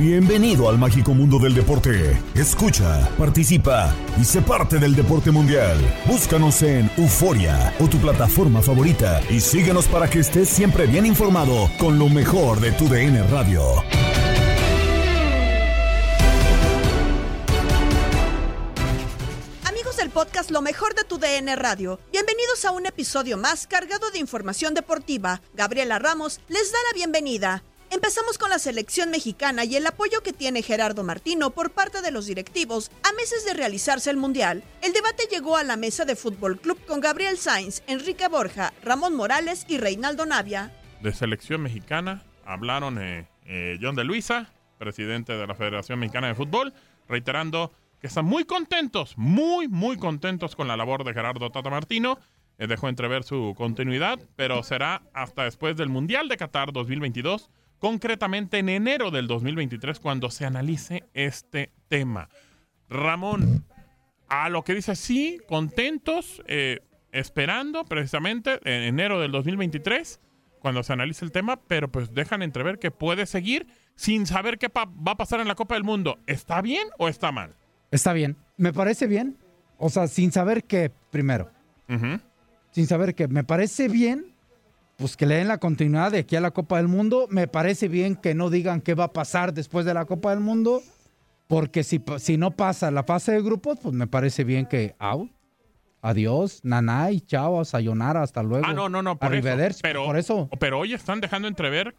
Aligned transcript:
Bienvenido 0.00 0.70
al 0.70 0.78
mágico 0.78 1.12
mundo 1.12 1.38
del 1.38 1.52
deporte. 1.52 2.18
Escucha, 2.34 3.06
participa 3.18 3.94
y 4.18 4.24
sé 4.24 4.40
parte 4.40 4.78
del 4.78 4.96
deporte 4.96 5.30
mundial. 5.30 5.76
Búscanos 6.06 6.62
en 6.62 6.90
Euforia 6.96 7.74
o 7.78 7.86
tu 7.86 7.98
plataforma 7.98 8.62
favorita 8.62 9.20
y 9.28 9.40
síguenos 9.40 9.86
para 9.88 10.08
que 10.08 10.20
estés 10.20 10.48
siempre 10.48 10.86
bien 10.86 11.04
informado 11.04 11.70
con 11.78 11.98
lo 11.98 12.08
mejor 12.08 12.60
de 12.60 12.72
tu 12.72 12.88
DN 12.88 13.24
Radio. 13.24 13.62
Amigos 19.66 19.98
del 19.98 20.08
podcast 20.08 20.50
Lo 20.50 20.62
mejor 20.62 20.94
de 20.94 21.04
tu 21.04 21.18
DN 21.18 21.54
Radio, 21.56 22.00
bienvenidos 22.10 22.64
a 22.64 22.70
un 22.70 22.86
episodio 22.86 23.36
más 23.36 23.66
cargado 23.66 24.10
de 24.10 24.18
información 24.18 24.72
deportiva. 24.72 25.42
Gabriela 25.52 25.98
Ramos 25.98 26.40
les 26.48 26.72
da 26.72 26.78
la 26.90 26.94
bienvenida. 26.94 27.64
Empezamos 27.92 28.38
con 28.38 28.50
la 28.50 28.60
selección 28.60 29.10
mexicana 29.10 29.64
y 29.64 29.74
el 29.74 29.84
apoyo 29.84 30.22
que 30.22 30.32
tiene 30.32 30.62
Gerardo 30.62 31.02
Martino 31.02 31.50
por 31.50 31.72
parte 31.72 32.02
de 32.02 32.12
los 32.12 32.26
directivos 32.26 32.88
a 33.02 33.12
meses 33.14 33.44
de 33.44 33.52
realizarse 33.52 34.10
el 34.10 34.16
Mundial. 34.16 34.62
El 34.80 34.92
debate 34.92 35.24
llegó 35.28 35.56
a 35.56 35.64
la 35.64 35.76
mesa 35.76 36.04
de 36.04 36.14
Fútbol 36.14 36.60
Club 36.60 36.78
con 36.86 37.00
Gabriel 37.00 37.36
Sainz, 37.36 37.82
Enrique 37.88 38.28
Borja, 38.28 38.72
Ramón 38.84 39.16
Morales 39.16 39.66
y 39.66 39.78
Reinaldo 39.78 40.24
Navia. 40.24 40.72
De 41.00 41.12
selección 41.12 41.62
mexicana 41.62 42.22
hablaron 42.44 43.02
eh, 43.02 43.28
eh, 43.44 43.76
John 43.82 43.96
de 43.96 44.04
Luisa, 44.04 44.52
presidente 44.78 45.32
de 45.32 45.48
la 45.48 45.56
Federación 45.56 45.98
Mexicana 45.98 46.28
de 46.28 46.36
Fútbol, 46.36 46.72
reiterando 47.08 47.72
que 48.00 48.06
están 48.06 48.24
muy 48.24 48.44
contentos, 48.44 49.18
muy, 49.18 49.66
muy 49.66 49.96
contentos 49.96 50.54
con 50.54 50.68
la 50.68 50.76
labor 50.76 51.02
de 51.02 51.12
Gerardo 51.12 51.50
Tata 51.50 51.70
Martino. 51.70 52.20
Eh, 52.56 52.68
dejó 52.68 52.88
entrever 52.88 53.24
su 53.24 53.52
continuidad, 53.56 54.20
pero 54.36 54.62
será 54.62 55.02
hasta 55.12 55.42
después 55.42 55.76
del 55.76 55.88
Mundial 55.88 56.28
de 56.28 56.36
Qatar 56.36 56.72
2022 56.72 57.50
concretamente 57.80 58.58
en 58.58 58.68
enero 58.68 59.10
del 59.10 59.26
2023 59.26 59.98
cuando 59.98 60.30
se 60.30 60.46
analice 60.46 61.04
este 61.14 61.72
tema. 61.88 62.28
Ramón, 62.88 63.64
a 64.28 64.48
lo 64.48 64.62
que 64.62 64.74
dice, 64.74 64.94
sí, 64.94 65.40
contentos, 65.48 66.42
eh, 66.46 66.80
esperando 67.10 67.84
precisamente 67.84 68.60
en 68.64 68.82
enero 68.82 69.18
del 69.18 69.32
2023 69.32 70.20
cuando 70.60 70.82
se 70.82 70.92
analice 70.92 71.24
el 71.24 71.32
tema, 71.32 71.56
pero 71.56 71.90
pues 71.90 72.12
dejan 72.12 72.42
entrever 72.42 72.78
que 72.78 72.90
puede 72.90 73.26
seguir 73.26 73.66
sin 73.96 74.26
saber 74.26 74.58
qué 74.58 74.68
va 74.68 74.86
a 75.06 75.16
pasar 75.16 75.40
en 75.40 75.48
la 75.48 75.54
Copa 75.54 75.74
del 75.74 75.84
Mundo. 75.84 76.18
¿Está 76.26 76.60
bien 76.60 76.86
o 76.98 77.08
está 77.08 77.32
mal? 77.32 77.56
Está 77.90 78.12
bien, 78.12 78.36
me 78.58 78.72
parece 78.72 79.06
bien. 79.06 79.38
O 79.78 79.88
sea, 79.88 80.06
sin 80.06 80.30
saber 80.30 80.64
qué, 80.64 80.92
primero. 81.10 81.50
Sin 82.70 82.86
saber 82.86 83.14
qué, 83.14 83.26
me 83.26 83.42
parece 83.42 83.88
bien 83.88 84.29
pues 85.00 85.16
que 85.16 85.24
le 85.24 85.36
den 85.36 85.48
la 85.48 85.56
continuidad 85.56 86.12
de 86.12 86.18
aquí 86.18 86.36
a 86.36 86.40
la 86.42 86.50
Copa 86.50 86.76
del 86.76 86.86
Mundo. 86.86 87.26
Me 87.30 87.48
parece 87.48 87.88
bien 87.88 88.16
que 88.16 88.34
no 88.34 88.50
digan 88.50 88.82
qué 88.82 88.94
va 88.94 89.04
a 89.04 89.12
pasar 89.12 89.54
después 89.54 89.86
de 89.86 89.94
la 89.94 90.04
Copa 90.04 90.30
del 90.30 90.40
Mundo, 90.40 90.82
porque 91.48 91.82
si, 91.82 92.02
si 92.18 92.36
no 92.36 92.50
pasa 92.50 92.90
la 92.90 93.02
fase 93.02 93.32
de 93.32 93.40
grupos, 93.40 93.78
pues 93.82 93.94
me 93.94 94.06
parece 94.06 94.44
bien 94.44 94.66
que 94.66 94.94
out. 94.98 95.30
Adiós, 96.02 96.60
nanay, 96.62 97.20
chao, 97.20 97.64
sayonara, 97.64 98.22
hasta 98.22 98.42
luego. 98.42 98.66
Ah, 98.66 98.72
no, 98.72 98.88
no, 98.88 99.02
no, 99.02 99.18
por 99.18 99.34
eso. 99.34 99.78
Pero, 99.82 100.04
por 100.04 100.18
eso. 100.18 100.48
Pero 100.58 100.78
hoy 100.78 100.92
están 100.92 101.20
dejando 101.20 101.48
entrever 101.48 101.94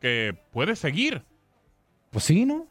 que 0.00 0.36
puede 0.52 0.76
seguir. 0.76 1.24
Pues 2.10 2.24
sí, 2.24 2.44
¿no? 2.44 2.66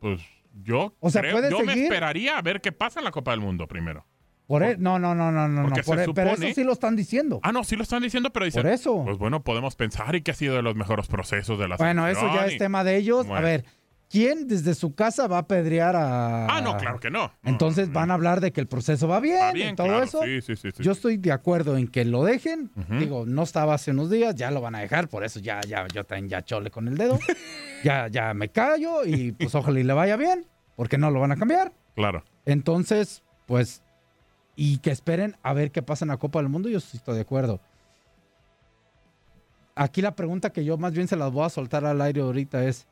Pues 0.00 0.20
yo, 0.62 0.94
o 1.00 1.10
sea, 1.10 1.22
creo, 1.22 1.50
yo 1.50 1.60
me 1.64 1.72
esperaría 1.72 2.38
a 2.38 2.42
ver 2.42 2.60
qué 2.60 2.70
pasa 2.70 3.00
en 3.00 3.04
la 3.04 3.10
Copa 3.10 3.32
del 3.32 3.40
Mundo 3.40 3.66
primero. 3.66 4.06
Por 4.46 4.62
e, 4.62 4.76
no, 4.76 4.98
no, 4.98 5.14
no, 5.14 5.32
no, 5.32 5.48
no, 5.48 5.68
por 5.84 5.98
e, 5.98 6.12
pero 6.12 6.32
eso 6.32 6.54
sí 6.54 6.64
lo 6.64 6.72
están 6.72 6.96
diciendo. 6.96 7.40
Ah, 7.42 7.52
no, 7.52 7.64
sí 7.64 7.76
lo 7.76 7.82
están 7.82 8.02
diciendo, 8.02 8.30
pero 8.30 8.44
dicen. 8.44 8.62
Por 8.62 8.70
eso. 8.70 9.02
Pues 9.04 9.16
bueno, 9.16 9.42
podemos 9.42 9.74
pensar 9.74 10.14
y 10.16 10.22
que 10.22 10.32
ha 10.32 10.34
sido 10.34 10.54
de 10.56 10.62
los 10.62 10.76
mejores 10.76 11.06
procesos 11.06 11.58
de 11.58 11.68
la 11.68 11.76
Bueno, 11.76 12.06
eso 12.06 12.32
ya 12.34 12.46
es 12.46 12.58
tema 12.58 12.84
de 12.84 12.96
ellos. 12.96 13.26
A 13.30 13.40
ver, 13.40 13.64
¿quién 14.10 14.46
desde 14.46 14.74
su 14.74 14.94
casa 14.94 15.26
va 15.28 15.38
a 15.38 15.46
pedrear 15.46 15.96
a. 15.96 16.46
Ah, 16.46 16.60
no, 16.60 16.76
claro 16.76 17.00
que 17.00 17.10
no. 17.10 17.32
Entonces 17.42 17.90
van 17.90 18.10
a 18.10 18.14
hablar 18.14 18.40
de 18.40 18.52
que 18.52 18.60
el 18.60 18.66
proceso 18.66 19.08
va 19.08 19.20
bien, 19.20 19.56
y 19.56 19.74
todo 19.74 20.02
eso. 20.02 20.20
Sí, 20.24 20.42
sí, 20.42 20.56
sí, 20.56 20.70
Yo 20.82 20.92
estoy 20.92 21.16
de 21.16 21.32
acuerdo 21.32 21.78
en 21.78 21.88
que 21.88 22.04
lo 22.04 22.22
dejen. 22.22 22.70
Digo, 22.98 23.24
no 23.26 23.44
estaba 23.44 23.74
hace 23.74 23.92
unos 23.92 24.10
días, 24.10 24.34
ya 24.34 24.50
lo 24.50 24.60
van 24.60 24.74
a 24.74 24.80
dejar, 24.80 25.08
por 25.08 25.24
eso 25.24 25.40
ya, 25.40 25.60
ya, 25.62 25.86
yo 25.88 26.04
también 26.04 26.28
ya 26.28 26.42
chole 26.42 26.70
con 26.70 26.86
el 26.86 26.98
dedo. 26.98 27.18
ya, 27.82 28.08
ya 28.08 28.34
me 28.34 28.50
callo 28.50 29.06
y 29.06 29.32
pues 29.32 29.54
ojalá 29.54 29.80
y 29.80 29.84
le 29.84 29.94
vaya 29.94 30.16
bien, 30.16 30.46
porque 30.76 30.98
no 30.98 31.10
lo 31.10 31.20
van 31.20 31.32
a 31.32 31.36
cambiar. 31.36 31.72
Claro. 31.94 32.24
Entonces, 32.44 33.22
pues 33.46 33.83
y 34.56 34.78
que 34.78 34.90
esperen 34.90 35.36
a 35.42 35.52
ver 35.52 35.72
qué 35.72 35.82
pasa 35.82 36.04
en 36.04 36.10
la 36.10 36.16
Copa 36.16 36.40
del 36.40 36.48
Mundo, 36.48 36.68
yo 36.68 36.78
estoy 36.78 37.14
de 37.14 37.20
acuerdo. 37.20 37.60
Aquí 39.74 40.02
la 40.02 40.14
pregunta 40.14 40.50
que 40.50 40.64
yo 40.64 40.78
más 40.78 40.92
bien 40.92 41.08
se 41.08 41.16
las 41.16 41.32
voy 41.32 41.44
a 41.44 41.50
soltar 41.50 41.84
al 41.84 42.00
aire 42.00 42.20
ahorita 42.20 42.64
es, 42.64 42.86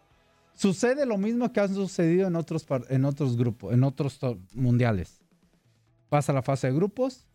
¿sucede 0.54 1.06
lo 1.06 1.16
mismo 1.16 1.52
que 1.52 1.60
ha 1.60 1.69
sucedido 1.69 2.26
en 2.26 2.37
otros, 2.37 2.66
en 2.88 3.04
otros 3.04 3.37
grupos, 3.37 3.72
en 3.72 3.84
otros 3.84 4.19
mundiales? 4.54 5.20
Pasa 6.08 6.32
la 6.32 6.42
fase 6.42 6.66
de 6.66 6.75
grupos 6.75 7.26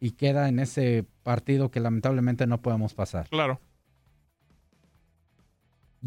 y 0.00 0.12
queda 0.12 0.48
en 0.48 0.58
ese 0.58 1.06
partido 1.22 1.70
que 1.70 1.80
lamentablemente 1.80 2.46
no 2.46 2.62
podemos 2.62 2.94
pasar. 2.94 3.28
Claro. 3.28 3.60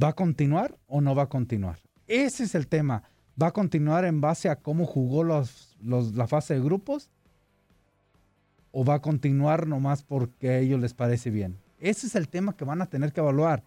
¿Va 0.02 0.10
a 0.10 0.14
continuar 0.14 0.76
o 0.88 1.02
no 1.02 1.14
va 1.14 1.24
a 1.24 1.30
continuar? 1.30 1.80
Ese 2.08 2.46
es 2.46 2.56
el 2.56 2.68
tema. 2.68 3.04
¿Va 3.42 3.48
a 3.48 3.52
continuar 3.52 4.06
en 4.06 4.22
base 4.22 4.50
a 4.50 4.58
cómo 4.58 4.86
jugó 4.86 5.24
la 5.24 6.28
fase 6.28 6.54
de 6.56 6.62
grupos? 6.62 7.10
¿O 8.72 8.86
va 8.86 8.96
a 8.96 9.02
continuar 9.02 9.68
nomás 9.68 10.04
porque 10.04 10.50
a 10.50 10.58
ellos 10.60 10.80
les 10.80 10.94
parece 10.94 11.30
bien? 11.30 11.60
Ese 11.80 12.08
es 12.08 12.16
el 12.16 12.30
tema 12.30 12.56
que 12.56 12.66
van 12.66 12.82
a 12.82 12.88
tener 12.88 13.12
que 13.12 13.22
evaluar. 13.22 13.64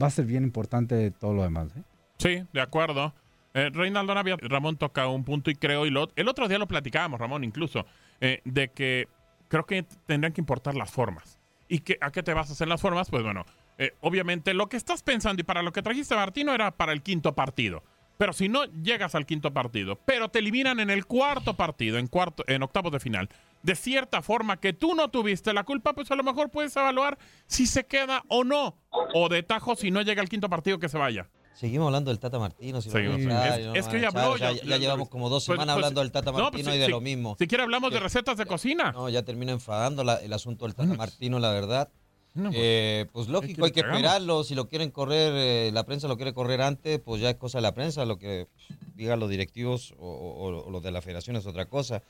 Va 0.00 0.06
a 0.06 0.10
ser 0.10 0.24
bien 0.24 0.44
importante 0.44 1.10
todo 1.10 1.34
lo 1.34 1.42
demás. 1.42 1.68
¿eh? 1.76 1.82
Sí, 2.18 2.46
de 2.52 2.60
acuerdo. 2.60 3.12
Eh, 3.52 3.70
Reinaldo 3.72 4.14
Navia, 4.14 4.36
Ramón 4.40 4.76
toca 4.76 5.08
un 5.08 5.24
punto 5.24 5.50
y 5.50 5.56
creo, 5.56 5.84
y 5.84 5.90
lo, 5.90 6.08
el 6.14 6.28
otro 6.28 6.46
día 6.46 6.58
lo 6.58 6.68
platicábamos, 6.68 7.18
Ramón, 7.18 7.42
incluso, 7.42 7.84
eh, 8.20 8.40
de 8.44 8.68
que 8.68 9.08
creo 9.48 9.66
que 9.66 9.84
tendrían 10.06 10.32
que 10.32 10.40
importar 10.40 10.76
las 10.76 10.90
formas. 10.90 11.38
¿Y 11.68 11.80
que, 11.80 11.98
a 12.00 12.10
qué 12.10 12.22
te 12.22 12.32
basas 12.32 12.60
en 12.60 12.68
las 12.68 12.80
formas? 12.80 13.10
Pues 13.10 13.22
bueno, 13.22 13.44
eh, 13.78 13.94
obviamente 14.00 14.54
lo 14.54 14.68
que 14.68 14.76
estás 14.76 15.02
pensando 15.02 15.40
y 15.40 15.44
para 15.44 15.62
lo 15.62 15.72
que 15.72 15.82
trajiste 15.82 16.14
a 16.14 16.18
Martino 16.18 16.54
era 16.54 16.70
para 16.70 16.92
el 16.92 17.02
quinto 17.02 17.34
partido. 17.34 17.82
Pero 18.20 18.34
si 18.34 18.50
no 18.50 18.66
llegas 18.66 19.14
al 19.14 19.24
quinto 19.24 19.50
partido, 19.54 19.98
pero 20.04 20.28
te 20.28 20.40
eliminan 20.40 20.78
en 20.78 20.90
el 20.90 21.06
cuarto 21.06 21.56
partido, 21.56 21.96
en, 21.96 22.06
cuarto, 22.06 22.44
en 22.48 22.62
octavos 22.62 22.92
de 22.92 23.00
final, 23.00 23.30
de 23.62 23.74
cierta 23.74 24.20
forma 24.20 24.58
que 24.60 24.74
tú 24.74 24.94
no 24.94 25.08
tuviste 25.08 25.54
la 25.54 25.64
culpa, 25.64 25.94
pues 25.94 26.10
a 26.10 26.16
lo 26.16 26.22
mejor 26.22 26.50
puedes 26.50 26.76
evaluar 26.76 27.16
si 27.46 27.66
se 27.66 27.86
queda 27.86 28.22
o 28.28 28.44
no. 28.44 28.76
O 29.14 29.30
de 29.30 29.42
tajo 29.42 29.74
si 29.74 29.90
no 29.90 30.02
llega 30.02 30.20
al 30.20 30.28
quinto 30.28 30.50
partido 30.50 30.78
que 30.78 30.90
se 30.90 30.98
vaya. 30.98 31.30
Seguimos 31.54 31.86
hablando 31.86 32.10
del 32.10 32.18
Tata 32.20 32.38
Martino. 32.38 32.82
Si 32.82 32.90
Seguimos. 32.90 33.20
Es- 33.20 33.24
hablar, 33.26 33.76
es 33.78 33.86
no 33.86 33.92
que 33.92 34.00
ya 34.02 34.08
habló, 34.08 34.36
ya- 34.36 34.52
ya, 34.52 34.64
ya 34.64 34.76
llevamos 34.76 35.08
como 35.08 35.30
dos 35.30 35.46
Pues- 35.46 35.56
semanas 35.56 35.76
pues- 35.76 35.84
hablando 35.84 36.00
del 36.02 36.12
Tata 36.12 36.30
no, 36.32 36.38
Martino 36.40 36.64
pues 36.64 36.76
y 36.76 36.78
de 36.78 36.84
si- 36.84 36.90
lo 36.90 37.00
mismo. 37.00 37.36
Si 37.38 37.46
quiere 37.46 37.64
hablamos 37.64 37.90
de 37.90 38.00
recetas 38.00 38.36
de 38.36 38.44
cocina. 38.44 38.92
No, 38.92 39.08
ya 39.08 39.22
termina 39.22 39.52
enfadando 39.52 40.04
la- 40.04 40.16
el 40.16 40.32
asunto 40.34 40.66
del 40.66 40.74
Tata 40.74 40.92
Martino, 40.94 41.38
la 41.38 41.52
verdad. 41.52 41.88
No, 42.34 42.50
pues, 42.50 42.56
Eh, 42.62 43.06
pues 43.12 43.26
¿qué 43.26 43.32
lógico, 43.32 43.64
hay 43.64 43.72
que 43.72 43.80
esperarlo. 43.80 44.44
Si 44.44 44.54
lo 44.54 44.68
quieren 44.68 44.90
correr, 44.90 45.32
eh, 45.34 45.70
la 45.72 45.84
prensa 45.84 46.08
lo 46.08 46.16
quiere 46.16 46.32
correr 46.32 46.60
antes, 46.62 47.00
pues 47.00 47.20
ya 47.20 47.30
es 47.30 47.36
cosa 47.36 47.58
de 47.58 47.62
la 47.62 47.74
prensa. 47.74 48.04
Lo 48.04 48.18
que 48.18 48.46
digan 48.94 49.18
los 49.20 49.30
directivos 49.30 49.94
o, 49.98 50.06
o- 50.08 50.66
o 50.66 50.70
los 50.70 50.82
de 50.82 50.90
la 50.92 51.02
federación 51.02 51.36
es 51.36 51.46
otra 51.46 51.66
cosa. 51.66 52.02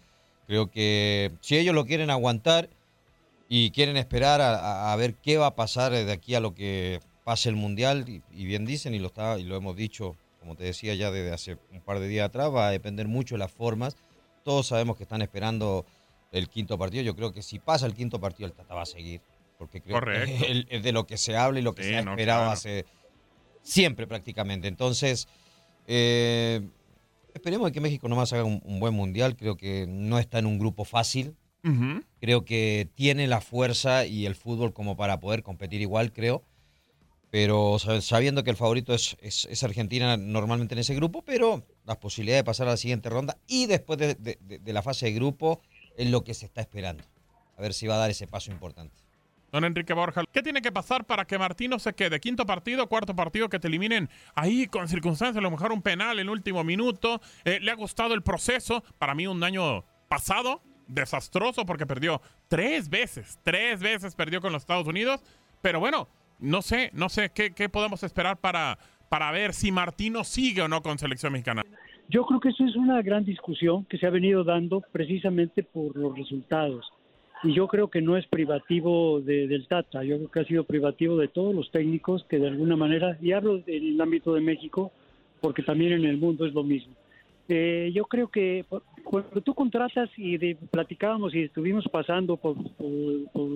Creo 0.46 0.70
que 0.70 1.32
si 1.40 1.56
ellos 1.56 1.74
lo 1.74 1.86
quieren 1.86 2.10
aguantar 2.10 2.68
y 3.48 3.70
quieren 3.70 3.96
esperar 3.96 4.40
a, 4.40 4.58
a- 4.58 4.92
a 4.92 4.96
ver 4.96 5.14
qué 5.14 5.36
va 5.38 5.46
a 5.46 5.54
pasar 5.56 5.92
de 5.92 6.12
aquí 6.12 6.34
a 6.34 6.40
lo 6.40 6.54
que 6.54 7.00
pase 7.24 7.48
el 7.48 7.56
mundial, 7.56 8.08
y, 8.08 8.22
y 8.32 8.44
bien 8.44 8.64
dicen, 8.66 8.94
y 8.94 8.98
lo, 8.98 9.06
está, 9.08 9.38
y 9.38 9.44
lo 9.44 9.56
hemos 9.56 9.76
dicho, 9.76 10.16
como 10.40 10.56
te 10.56 10.64
decía 10.64 10.94
ya 10.94 11.10
desde 11.10 11.32
hace 11.32 11.58
un 11.72 11.80
par 11.80 11.98
de 12.00 12.08
días 12.08 12.26
atrás, 12.26 12.52
va 12.52 12.68
a 12.68 12.70
depender 12.70 13.08
mucho 13.08 13.34
de 13.36 13.40
las 13.40 13.52
formas. 13.52 13.96
Todos 14.44 14.66
sabemos 14.68 14.96
que 14.96 15.02
están 15.04 15.22
esperando 15.22 15.84
el 16.32 16.48
quinto 16.48 16.78
partido. 16.78 17.02
Yo 17.02 17.14
creo 17.14 17.32
que 17.32 17.42
si 17.42 17.58
pasa 17.58 17.86
el 17.86 17.94
quinto 17.94 18.20
partido, 18.20 18.46
el 18.48 18.52
Tata 18.54 18.74
va 18.74 18.82
a 18.82 18.86
seguir. 18.86 19.20
Porque 19.60 19.82
creo 19.82 20.00
Correcto. 20.00 20.26
que 20.46 20.66
es 20.70 20.82
de 20.82 20.90
lo 20.92 21.06
que 21.06 21.18
se 21.18 21.36
habla 21.36 21.58
y 21.60 21.62
lo 21.62 21.74
que 21.74 21.82
Sí, 21.82 21.90
se 21.90 21.98
ha 21.98 22.02
no, 22.02 22.12
esperado 22.12 22.40
claro. 22.40 22.52
hace 22.52 22.86
siempre 23.62 24.06
prácticamente. 24.06 24.68
Entonces, 24.68 25.28
eh, 25.86 26.62
esperemos 27.34 27.70
que 27.70 27.80
México 27.82 28.08
nomás 28.08 28.32
haga 28.32 28.44
un, 28.44 28.62
un 28.64 28.80
buen 28.80 28.94
mundial. 28.94 29.36
Creo 29.36 29.58
que 29.58 29.84
no 29.86 30.18
está 30.18 30.38
en 30.38 30.46
un 30.46 30.58
grupo 30.58 30.84
fácil. 30.84 31.36
Creo 32.20 32.46
que 32.46 32.88
tiene 32.94 33.26
la 33.26 33.42
fuerza 33.42 34.06
y 34.06 34.24
el 34.24 34.34
fútbol 34.34 34.72
como 34.72 34.96
para 34.96 35.20
poder 35.20 35.42
competir 35.42 35.82
igual, 35.82 36.10
creo. 36.10 36.42
Pero 37.30 37.74
sab- 37.78 38.00
sabiendo 38.00 38.42
que 38.42 38.48
el 38.50 38.56
favorito 38.56 38.94
es, 38.94 39.18
es- 39.20 39.44
es 39.50 39.62
Argentina 39.62 40.16
normalmente 40.16 40.74
en 40.74 40.78
ese 40.78 40.94
grupo, 40.94 41.20
pero 41.22 41.66
las 41.84 41.98
posibilidades 41.98 42.40
de 42.40 42.44
pasar 42.44 42.66
a 42.66 42.70
la 42.70 42.76
siguiente 42.78 43.10
ronda 43.10 43.36
y 43.46 43.66
después 43.66 43.98
de, 43.98 44.14
de- 44.14 44.38
de- 44.40 44.58
de 44.58 44.72
la 44.72 44.80
fase 44.82 45.04
de 45.06 45.12
grupo 45.12 45.60
es 45.98 46.08
lo 46.08 46.24
que 46.24 46.32
se 46.32 46.46
está 46.46 46.62
esperando. 46.62 47.04
A 47.58 47.60
ver 47.60 47.74
si 47.74 47.86
va 47.86 47.96
a 47.96 47.98
dar 47.98 48.10
ese 48.10 48.26
paso 48.26 48.50
importante. 48.50 48.94
Don 49.52 49.64
Enrique 49.64 49.92
Borja, 49.92 50.22
¿qué 50.32 50.42
tiene 50.42 50.62
que 50.62 50.70
pasar 50.70 51.04
para 51.04 51.24
que 51.24 51.38
Martino 51.38 51.78
se 51.78 51.92
quede? 51.92 52.20
Quinto 52.20 52.46
partido, 52.46 52.88
cuarto 52.88 53.16
partido, 53.16 53.48
que 53.48 53.58
te 53.58 53.68
eliminen 53.68 54.08
ahí 54.34 54.66
con 54.66 54.88
circunstancias, 54.88 55.36
a 55.36 55.40
lo 55.40 55.50
mejor 55.50 55.72
un 55.72 55.82
penal 55.82 56.18
en 56.20 56.28
último 56.28 56.62
minuto. 56.62 57.20
Eh, 57.44 57.58
¿Le 57.60 57.70
ha 57.70 57.74
gustado 57.74 58.14
el 58.14 58.22
proceso? 58.22 58.84
Para 58.98 59.14
mí 59.14 59.26
un 59.26 59.42
año 59.42 59.84
pasado, 60.08 60.62
desastroso 60.86 61.66
porque 61.66 61.86
perdió 61.86 62.20
tres 62.48 62.88
veces, 62.88 63.38
tres 63.42 63.80
veces 63.80 64.14
perdió 64.14 64.40
con 64.40 64.52
los 64.52 64.62
Estados 64.62 64.86
Unidos. 64.86 65.20
Pero 65.62 65.80
bueno, 65.80 66.08
no 66.38 66.62
sé, 66.62 66.90
no 66.94 67.08
sé 67.08 67.30
qué, 67.30 67.52
qué 67.52 67.68
podemos 67.68 68.02
esperar 68.02 68.38
para, 68.38 68.78
para 69.08 69.30
ver 69.32 69.52
si 69.52 69.72
Martino 69.72 70.22
sigue 70.24 70.62
o 70.62 70.68
no 70.68 70.82
con 70.82 70.98
selección 70.98 71.32
mexicana. 71.32 71.62
Yo 72.08 72.24
creo 72.24 72.40
que 72.40 72.48
eso 72.48 72.64
es 72.64 72.74
una 72.76 73.02
gran 73.02 73.24
discusión 73.24 73.84
que 73.84 73.98
se 73.98 74.06
ha 74.06 74.10
venido 74.10 74.42
dando 74.42 74.82
precisamente 74.92 75.62
por 75.62 75.96
los 75.96 76.16
resultados. 76.16 76.90
Y 77.42 77.54
yo 77.54 77.66
creo 77.68 77.88
que 77.88 78.02
no 78.02 78.16
es 78.16 78.26
privativo 78.26 79.20
de- 79.20 79.48
del 79.48 79.66
Tata, 79.66 80.04
yo 80.04 80.16
creo 80.16 80.30
que 80.30 80.40
ha 80.40 80.44
sido 80.44 80.64
privativo 80.64 81.16
de 81.16 81.28
todos 81.28 81.54
los 81.54 81.70
técnicos 81.70 82.24
que 82.24 82.38
de 82.38 82.48
alguna 82.48 82.76
manera, 82.76 83.16
y 83.20 83.32
hablo 83.32 83.58
del 83.58 83.98
ámbito 84.00 84.34
de 84.34 84.42
México, 84.42 84.92
porque 85.40 85.62
también 85.62 85.92
en 85.92 86.04
el 86.04 86.18
mundo 86.18 86.44
es 86.44 86.52
lo 86.52 86.62
mismo. 86.62 86.92
Eh, 87.48 87.90
yo 87.94 88.04
creo 88.04 88.28
que 88.28 88.64
cu- 88.68 88.82
cuando 89.02 89.40
tú 89.40 89.54
contratas 89.54 90.10
y 90.16 90.36
de- 90.36 90.56
platicábamos 90.70 91.34
y 91.34 91.42
estuvimos 91.42 91.84
pasando 91.90 92.36
por, 92.36 92.54
por, 92.76 92.92
por 93.32 93.48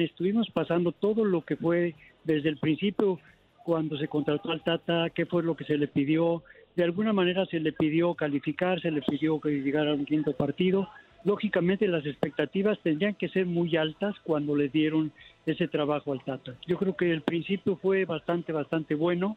estuvimos 0.00 0.48
pasando 0.50 0.92
todo 0.92 1.24
lo 1.24 1.42
que 1.42 1.56
fue 1.56 1.94
desde 2.24 2.48
el 2.48 2.56
principio 2.58 3.18
cuando 3.64 3.96
se 3.98 4.08
contrató 4.08 4.50
al 4.52 4.62
Tata, 4.62 5.10
qué 5.10 5.26
fue 5.26 5.42
lo 5.42 5.54
que 5.54 5.64
se 5.64 5.76
le 5.76 5.86
pidió. 5.86 6.42
De 6.76 6.84
alguna 6.84 7.12
manera 7.12 7.44
se 7.46 7.60
le 7.60 7.72
pidió 7.72 8.14
calificar, 8.14 8.80
se 8.80 8.90
le 8.90 9.02
pidió 9.02 9.38
que 9.40 9.50
llegara 9.50 9.90
a 9.90 9.94
un 9.94 10.06
quinto 10.06 10.32
partido. 10.32 10.88
Lógicamente 11.24 11.86
las 11.86 12.06
expectativas 12.06 12.78
tendrían 12.80 13.14
que 13.14 13.28
ser 13.28 13.46
muy 13.46 13.76
altas 13.76 14.14
cuando 14.22 14.56
le 14.56 14.68
dieron 14.68 15.12
ese 15.44 15.68
trabajo 15.68 16.12
al 16.12 16.24
Tata. 16.24 16.54
Yo 16.66 16.78
creo 16.78 16.96
que 16.96 17.10
el 17.12 17.22
principio 17.22 17.76
fue 17.76 18.04
bastante, 18.06 18.52
bastante 18.52 18.94
bueno. 18.94 19.36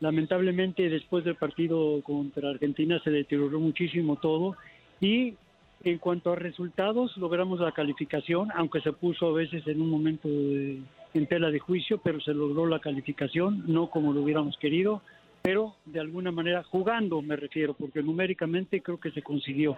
Lamentablemente 0.00 0.88
después 0.88 1.24
del 1.24 1.34
partido 1.34 2.00
contra 2.02 2.50
Argentina 2.50 3.00
se 3.02 3.10
deterioró 3.10 3.60
muchísimo 3.60 4.16
todo 4.16 4.56
y 5.00 5.34
en 5.84 5.98
cuanto 5.98 6.32
a 6.32 6.36
resultados 6.36 7.16
logramos 7.16 7.60
la 7.60 7.72
calificación, 7.72 8.48
aunque 8.54 8.80
se 8.80 8.92
puso 8.92 9.28
a 9.28 9.32
veces 9.32 9.66
en 9.66 9.80
un 9.80 9.90
momento 9.90 10.28
de- 10.28 10.80
en 11.14 11.26
tela 11.26 11.50
de 11.50 11.58
juicio, 11.58 11.98
pero 11.98 12.20
se 12.20 12.32
logró 12.32 12.66
la 12.66 12.78
calificación, 12.78 13.64
no 13.66 13.90
como 13.90 14.12
lo 14.12 14.22
hubiéramos 14.22 14.56
querido, 14.58 15.02
pero 15.42 15.74
de 15.84 16.00
alguna 16.00 16.32
manera 16.32 16.62
jugando 16.62 17.20
me 17.22 17.36
refiero, 17.36 17.74
porque 17.74 18.02
numéricamente 18.02 18.80
creo 18.80 18.98
que 18.98 19.10
se 19.10 19.22
consiguió. 19.22 19.76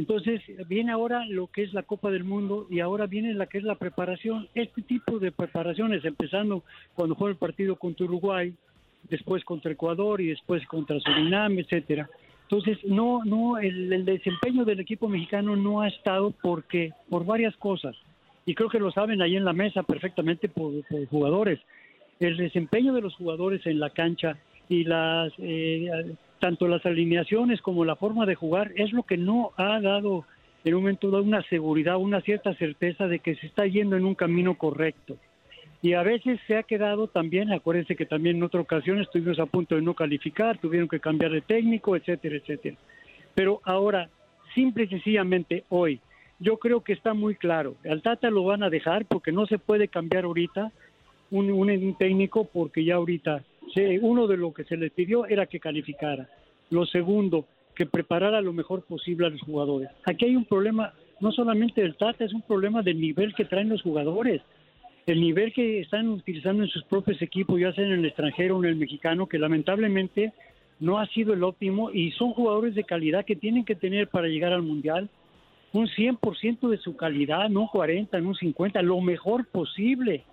Entonces 0.00 0.40
viene 0.66 0.92
ahora 0.92 1.26
lo 1.26 1.48
que 1.48 1.62
es 1.62 1.74
la 1.74 1.82
Copa 1.82 2.10
del 2.10 2.24
Mundo 2.24 2.66
y 2.70 2.80
ahora 2.80 3.06
viene 3.06 3.34
la 3.34 3.44
que 3.44 3.58
es 3.58 3.64
la 3.64 3.74
preparación. 3.74 4.48
Este 4.54 4.80
tipo 4.80 5.18
de 5.18 5.30
preparaciones, 5.30 6.02
empezando 6.06 6.64
cuando 6.94 7.16
fue 7.16 7.28
el 7.28 7.36
partido 7.36 7.76
contra 7.76 8.06
Uruguay, 8.06 8.54
después 9.10 9.44
contra 9.44 9.72
Ecuador 9.72 10.22
y 10.22 10.28
después 10.28 10.66
contra 10.66 10.98
Surinam, 11.00 11.58
etcétera. 11.58 12.08
Entonces 12.44 12.78
no, 12.86 13.26
no, 13.26 13.58
el, 13.58 13.92
el 13.92 14.06
desempeño 14.06 14.64
del 14.64 14.80
equipo 14.80 15.06
mexicano 15.06 15.54
no 15.54 15.82
ha 15.82 15.88
estado 15.88 16.30
porque 16.30 16.94
por 17.10 17.26
varias 17.26 17.54
cosas 17.58 17.94
y 18.46 18.54
creo 18.54 18.70
que 18.70 18.80
lo 18.80 18.90
saben 18.92 19.20
ahí 19.20 19.36
en 19.36 19.44
la 19.44 19.52
mesa 19.52 19.82
perfectamente 19.82 20.48
por, 20.48 20.72
por 20.88 21.06
jugadores. 21.08 21.60
El 22.20 22.38
desempeño 22.38 22.94
de 22.94 23.02
los 23.02 23.14
jugadores 23.16 23.66
en 23.66 23.78
la 23.78 23.90
cancha 23.90 24.38
y 24.66 24.84
las 24.84 25.30
eh, 25.36 25.90
tanto 26.40 26.66
las 26.66 26.84
alineaciones 26.84 27.60
como 27.62 27.84
la 27.84 27.96
forma 27.96 28.26
de 28.26 28.34
jugar 28.34 28.72
es 28.74 28.92
lo 28.92 29.04
que 29.04 29.16
no 29.16 29.52
ha 29.56 29.80
dado 29.80 30.24
en 30.64 30.74
un 30.74 30.82
momento 30.82 31.10
dado 31.10 31.22
una 31.22 31.42
seguridad, 31.44 31.96
una 31.96 32.20
cierta 32.20 32.54
certeza 32.54 33.06
de 33.06 33.20
que 33.20 33.34
se 33.36 33.46
está 33.46 33.66
yendo 33.66 33.96
en 33.96 34.04
un 34.04 34.14
camino 34.14 34.56
correcto. 34.56 35.16
Y 35.82 35.94
a 35.94 36.02
veces 36.02 36.38
se 36.46 36.56
ha 36.56 36.62
quedado 36.62 37.06
también, 37.06 37.52
acuérdense 37.52 37.96
que 37.96 38.04
también 38.04 38.36
en 38.36 38.42
otra 38.42 38.60
ocasión 38.60 39.00
estuvimos 39.00 39.38
a 39.38 39.46
punto 39.46 39.76
de 39.76 39.82
no 39.82 39.94
calificar, 39.94 40.58
tuvieron 40.58 40.88
que 40.88 41.00
cambiar 41.00 41.30
de 41.30 41.40
técnico, 41.40 41.96
etcétera, 41.96 42.36
etcétera. 42.36 42.76
Pero 43.34 43.60
ahora, 43.64 44.10
simple 44.54 44.84
y 44.84 44.88
sencillamente 44.88 45.64
hoy, 45.70 46.00
yo 46.38 46.58
creo 46.58 46.82
que 46.82 46.92
está 46.92 47.14
muy 47.14 47.34
claro. 47.34 47.76
Al 47.88 48.02
Tata 48.02 48.28
lo 48.30 48.44
van 48.44 48.62
a 48.62 48.70
dejar 48.70 49.06
porque 49.06 49.32
no 49.32 49.46
se 49.46 49.58
puede 49.58 49.88
cambiar 49.88 50.24
ahorita 50.24 50.70
un, 51.30 51.50
un, 51.50 51.70
un 51.70 51.94
técnico 51.94 52.44
porque 52.44 52.84
ya 52.84 52.96
ahorita 52.96 53.42
se- 53.74 53.98
uno 54.00 54.26
de 54.26 54.36
lo 54.36 54.52
que 54.52 54.64
se 54.64 54.76
le 54.76 54.90
pidió 54.90 55.26
era 55.26 55.46
que 55.46 55.60
calificara. 55.60 56.28
Lo 56.70 56.86
segundo, 56.86 57.46
que 57.74 57.86
preparara 57.86 58.40
lo 58.40 58.52
mejor 58.52 58.82
posible 58.82 59.26
a 59.26 59.30
los 59.30 59.40
jugadores. 59.42 59.88
Aquí 60.04 60.26
hay 60.26 60.36
un 60.36 60.44
problema, 60.44 60.92
no 61.20 61.32
solamente 61.32 61.80
del 61.82 61.96
Tata, 61.96 62.24
es 62.24 62.32
un 62.34 62.42
problema 62.42 62.82
del 62.82 63.00
nivel 63.00 63.34
que 63.34 63.44
traen 63.44 63.68
los 63.68 63.82
jugadores. 63.82 64.42
El 65.06 65.20
nivel 65.20 65.52
que 65.52 65.80
están 65.80 66.08
utilizando 66.08 66.62
en 66.62 66.68
sus 66.68 66.84
propios 66.84 67.20
equipos, 67.22 67.58
ya 67.58 67.72
sea 67.72 67.84
en 67.84 67.92
el 67.92 68.04
extranjero 68.04 68.56
o 68.58 68.62
en 68.62 68.68
el 68.70 68.76
mexicano, 68.76 69.26
que 69.26 69.38
lamentablemente 69.38 70.32
no 70.78 70.98
ha 70.98 71.06
sido 71.06 71.32
el 71.32 71.42
óptimo 71.42 71.90
y 71.90 72.10
son 72.12 72.32
jugadores 72.32 72.74
de 72.74 72.84
calidad 72.84 73.24
que 73.24 73.36
tienen 73.36 73.64
que 73.64 73.74
tener 73.74 74.08
para 74.08 74.28
llegar 74.28 74.52
al 74.52 74.62
Mundial 74.62 75.08
un 75.72 75.86
100% 75.88 76.68
de 76.68 76.78
su 76.78 76.96
calidad, 76.96 77.48
no 77.48 77.68
40, 77.70 78.20
no 78.20 78.34
50, 78.34 78.82
lo 78.82 79.00
mejor 79.00 79.46
posible. 79.46 80.24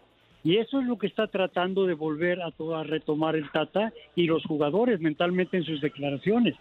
Y 0.48 0.56
eso 0.60 0.80
es 0.80 0.88
lo 0.88 0.98
que 0.98 1.08
está 1.08 1.28
tratando 1.28 1.86
de 1.86 1.94
volver 1.94 2.42
a, 2.42 2.52
to- 2.52 2.74
a 2.74 2.86
retomar 2.86 3.36
el 3.36 3.52
Tata 3.52 3.92
y 4.16 4.28
los 4.28 4.46
jugadores 4.46 5.02
mentalmente 5.02 5.58
en 5.58 5.66
sus 5.66 5.82
declaraciones. 5.82 6.56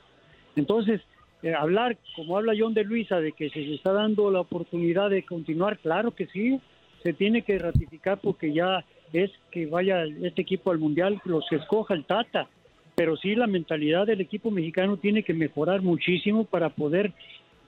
Entonces, 0.57 1.01
eh, 1.45 1.55
hablar 1.55 1.97
como 2.17 2.37
habla 2.37 2.55
John 2.59 2.75
de 2.75 2.83
Luisa 2.83 3.21
de 3.21 3.31
que 3.31 3.49
se 3.51 3.61
le 3.61 3.77
está 3.77 3.93
dando 3.93 4.29
la 4.33 4.41
oportunidad 4.41 5.11
de 5.11 5.23
continuar, 5.23 5.79
claro 5.79 6.11
que 6.11 6.27
sí, 6.27 6.59
se 7.05 7.13
tiene 7.13 7.43
que 7.43 7.61
ratificar 7.61 8.19
porque 8.21 8.53
ya 8.53 8.85
es 9.13 9.31
que 9.53 9.67
vaya 9.67 10.03
este 10.21 10.43
equipo 10.43 10.73
al 10.73 10.79
Mundial, 10.81 11.21
los 11.25 11.45
que 11.49 11.55
escoja 11.55 11.95
el 11.95 12.07
Tata. 12.07 12.49
Pero 12.97 13.17
sí 13.17 13.37
la 13.37 13.47
mentalidad 13.47 14.05
del 14.07 14.21
equipo 14.21 14.51
mexicano 14.51 14.97
tiene 14.97 15.23
que 15.23 15.33
mejorar 15.35 15.81
muchísimo 15.83 16.45
para 16.45 16.71
poder 16.71 17.13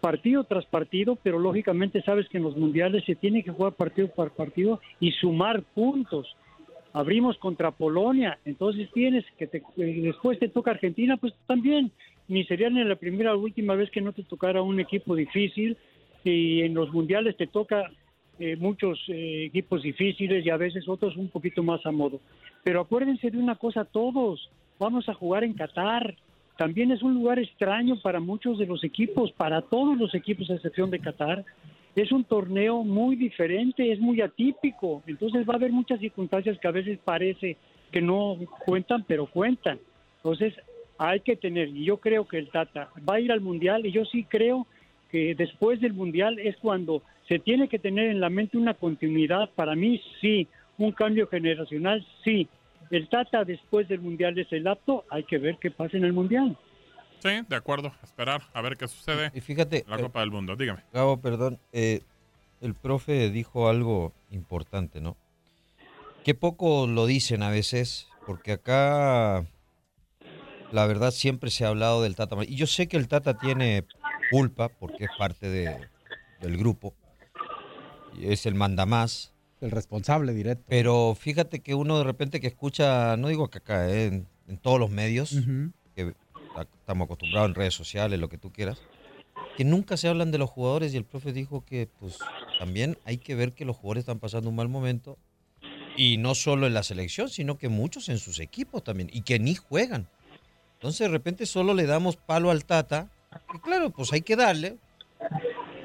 partido 0.00 0.45
tras 0.45 0.64
partido, 0.67 1.17
pero 1.23 1.38
lógicamente 1.38 2.02
sabes 2.02 2.28
que 2.28 2.38
en 2.38 2.45
los 2.45 2.57
mundiales 2.57 3.05
se 3.05 3.14
tiene 3.14 3.43
que 3.43 3.50
jugar 3.50 3.75
partido 3.75 4.09
por 4.09 4.31
partido 4.33 4.81
y 5.00 5.12
sumar 5.12 5.62
puntos. 5.75 6.26
Abrimos 6.93 7.37
contra 7.38 7.71
Polonia, 7.71 8.38
entonces 8.45 8.88
tienes 8.93 9.25
que 9.37 9.47
te- 9.47 9.62
eh, 9.76 10.00
después 10.02 10.38
te 10.38 10.49
toca 10.49 10.71
Argentina, 10.71 11.17
pues 11.17 11.35
también 11.47 11.90
ni 12.28 12.45
sería 12.45 12.71
ni 12.71 12.83
la 12.83 12.97
primera 12.97 13.35
o 13.35 13.38
última 13.38 13.75
vez 13.75 13.90
que 13.90 14.00
no 14.00 14.12
te 14.12 14.23
tocara 14.23 14.62
un 14.62 14.81
equipo 14.81 15.14
difícil 15.14 15.76
y 16.25 16.62
en 16.62 16.75
los 16.75 16.93
mundiales 16.93 17.37
te 17.37 17.47
toca 17.47 17.90
eh, 18.38 18.57
muchos 18.57 18.99
eh, 19.09 19.45
equipos 19.47 19.83
difíciles 19.83 20.45
y 20.45 20.50
a 20.50 20.57
veces 20.57 20.88
otros 20.88 21.17
un 21.17 21.28
poquito 21.28 21.62
más 21.62 21.85
a 21.87 21.90
modo. 21.90 22.21
Pero 22.64 22.81
acuérdense 22.81 23.31
de 23.31 23.38
una 23.38 23.57
cosa 23.57 23.85
todos, 23.85 24.49
vamos 24.78 25.09
a 25.09 25.14
jugar 25.14 25.45
en 25.45 25.55
Qatar. 25.55 26.17
También 26.58 26.90
es 26.90 27.04
un 27.04 27.14
lugar 27.14 27.38
extraño 27.38 28.00
para 28.02 28.18
muchos 28.18 28.58
de 28.58 28.66
los 28.66 28.82
equipos, 28.82 29.30
para 29.30 29.62
todos 29.62 29.96
los 29.96 30.12
equipos 30.12 30.50
a 30.50 30.54
excepción 30.54 30.90
de 30.90 30.98
Qatar. 30.98 31.44
Es 31.94 32.10
un 32.10 32.24
torneo 32.24 32.82
muy 32.82 33.14
diferente, 33.14 33.92
es 33.92 34.00
muy 34.00 34.20
atípico. 34.20 35.04
Entonces 35.06 35.48
va 35.48 35.52
a 35.52 35.56
haber 35.56 35.70
muchas 35.70 36.00
circunstancias 36.00 36.58
que 36.58 36.66
a 36.66 36.72
veces 36.72 36.98
parece 36.98 37.56
que 37.92 38.00
no 38.00 38.36
cuentan, 38.66 39.04
pero 39.06 39.26
cuentan. 39.26 39.78
Entonces 40.16 40.52
hay 40.98 41.20
que 41.20 41.36
tener, 41.36 41.68
y 41.68 41.84
yo 41.84 41.98
creo 41.98 42.26
que 42.26 42.38
el 42.38 42.48
Tata 42.48 42.90
va 43.08 43.14
a 43.14 43.20
ir 43.20 43.30
al 43.30 43.40
Mundial 43.40 43.86
y 43.86 43.92
yo 43.92 44.04
sí 44.04 44.24
creo 44.24 44.66
que 45.12 45.36
después 45.36 45.80
del 45.80 45.92
Mundial 45.92 46.40
es 46.40 46.56
cuando 46.56 47.02
se 47.28 47.38
tiene 47.38 47.68
que 47.68 47.78
tener 47.78 48.10
en 48.10 48.18
la 48.18 48.30
mente 48.30 48.58
una 48.58 48.74
continuidad. 48.74 49.48
Para 49.54 49.76
mí 49.76 50.02
sí, 50.20 50.48
un 50.76 50.90
cambio 50.90 51.28
generacional 51.28 52.04
sí. 52.24 52.48
El 52.90 53.09
Tata 53.09 53.45
después 53.45 53.88
del 53.88 54.00
Mundial 54.00 54.38
es 54.38 54.50
el 54.52 54.66
apto, 54.66 55.04
hay 55.11 55.25
que 55.25 55.38
ver 55.38 55.59
qué 55.61 55.71
pasa 55.71 55.97
en 55.97 56.04
el 56.04 56.12
Mundial. 56.12 56.57
Sí, 57.21 57.30
de 57.49 57.57
acuerdo. 57.57 57.92
Esperar 58.02 58.42
a 58.52 58.61
ver 58.62 58.76
qué 58.76 58.87
sucede 58.87 59.30
Y 59.35 59.40
fíjate, 59.40 59.83
en 59.85 59.90
la 59.90 59.97
eh, 59.99 60.02
Copa 60.02 60.21
del 60.21 60.30
Mundo. 60.30 60.54
Dígame. 60.57 60.83
Gabo, 60.92 61.21
perdón, 61.21 61.59
eh, 61.73 62.02
el 62.61 62.75
profe 62.75 63.30
dijo 63.30 63.68
algo 63.68 64.12
importante, 64.30 65.00
¿no? 65.00 65.16
Que 66.25 66.35
poco 66.35 66.87
lo 66.87 67.07
dicen 67.07 67.42
a 67.42 67.50
veces, 67.50 68.09
porque 68.26 68.52
acá 68.52 69.45
la 70.71 70.87
verdad 70.87 71.11
siempre 71.11 71.50
se 71.50 71.64
ha 71.64 71.68
hablado 71.68 72.02
del 72.02 72.14
Tata. 72.14 72.37
Y 72.47 72.54
yo 72.57 72.66
sé 72.66 72.87
que 72.88 72.97
el 72.97 73.09
Tata 73.09 73.38
tiene 73.38 73.85
culpa 74.30 74.68
porque 74.68 75.04
es 75.04 75.11
parte 75.18 75.49
de- 75.49 75.88
del 76.40 76.57
grupo. 76.57 76.95
Y 78.16 78.33
es 78.33 78.47
el 78.47 78.54
mandamás. 78.54 79.33
El 79.60 79.70
responsable 79.70 80.32
directo. 80.34 80.64
Pero 80.68 81.16
fíjate 81.18 81.60
que 81.60 81.74
uno 81.74 81.98
de 81.98 82.04
repente 82.04 82.40
que 82.40 82.46
escucha, 82.46 83.16
no 83.16 83.28
digo 83.28 83.48
que 83.50 83.58
acá, 83.58 83.88
eh, 83.90 84.06
en, 84.06 84.26
en 84.46 84.58
todos 84.58 84.78
los 84.78 84.90
medios, 84.90 85.32
Ujú. 85.32 85.72
que 85.96 86.14
a- 86.56 86.62
estamos 86.62 87.06
acostumbrados 87.06 87.48
en 87.48 87.54
redes 87.54 87.74
sociales, 87.74 88.18
lo 88.20 88.28
que 88.28 88.38
tú 88.38 88.52
quieras, 88.52 88.78
que 89.56 89.64
nunca 89.64 89.96
se 89.96 90.08
hablan 90.08 90.30
de 90.30 90.38
los 90.38 90.48
jugadores 90.50 90.94
y 90.94 90.96
el 90.96 91.04
profe 91.04 91.32
dijo 91.32 91.64
que 91.64 91.88
pues 91.98 92.18
también 92.60 92.96
hay 93.04 93.18
que 93.18 93.34
ver 93.34 93.52
que 93.52 93.64
los 93.64 93.76
jugadores 93.76 94.02
están 94.02 94.20
pasando 94.20 94.48
un 94.50 94.56
mal 94.56 94.68
momento 94.68 95.18
y 95.96 96.16
no 96.18 96.36
solo 96.36 96.68
en 96.68 96.74
la 96.74 96.84
selección, 96.84 97.28
sino 97.28 97.58
que 97.58 97.68
muchos 97.68 98.08
en 98.08 98.18
sus 98.18 98.38
equipos 98.38 98.84
también 98.84 99.10
y 99.12 99.22
que 99.22 99.40
ni 99.40 99.56
juegan. 99.56 100.06
Entonces 100.74 101.00
de 101.00 101.08
repente 101.08 101.44
solo 101.46 101.74
le 101.74 101.86
damos 101.86 102.16
palo 102.16 102.52
al 102.52 102.64
Tata, 102.64 103.10
y 103.52 103.58
claro, 103.58 103.90
pues 103.90 104.12
hay 104.12 104.20
que 104.20 104.36
darle, 104.36 104.76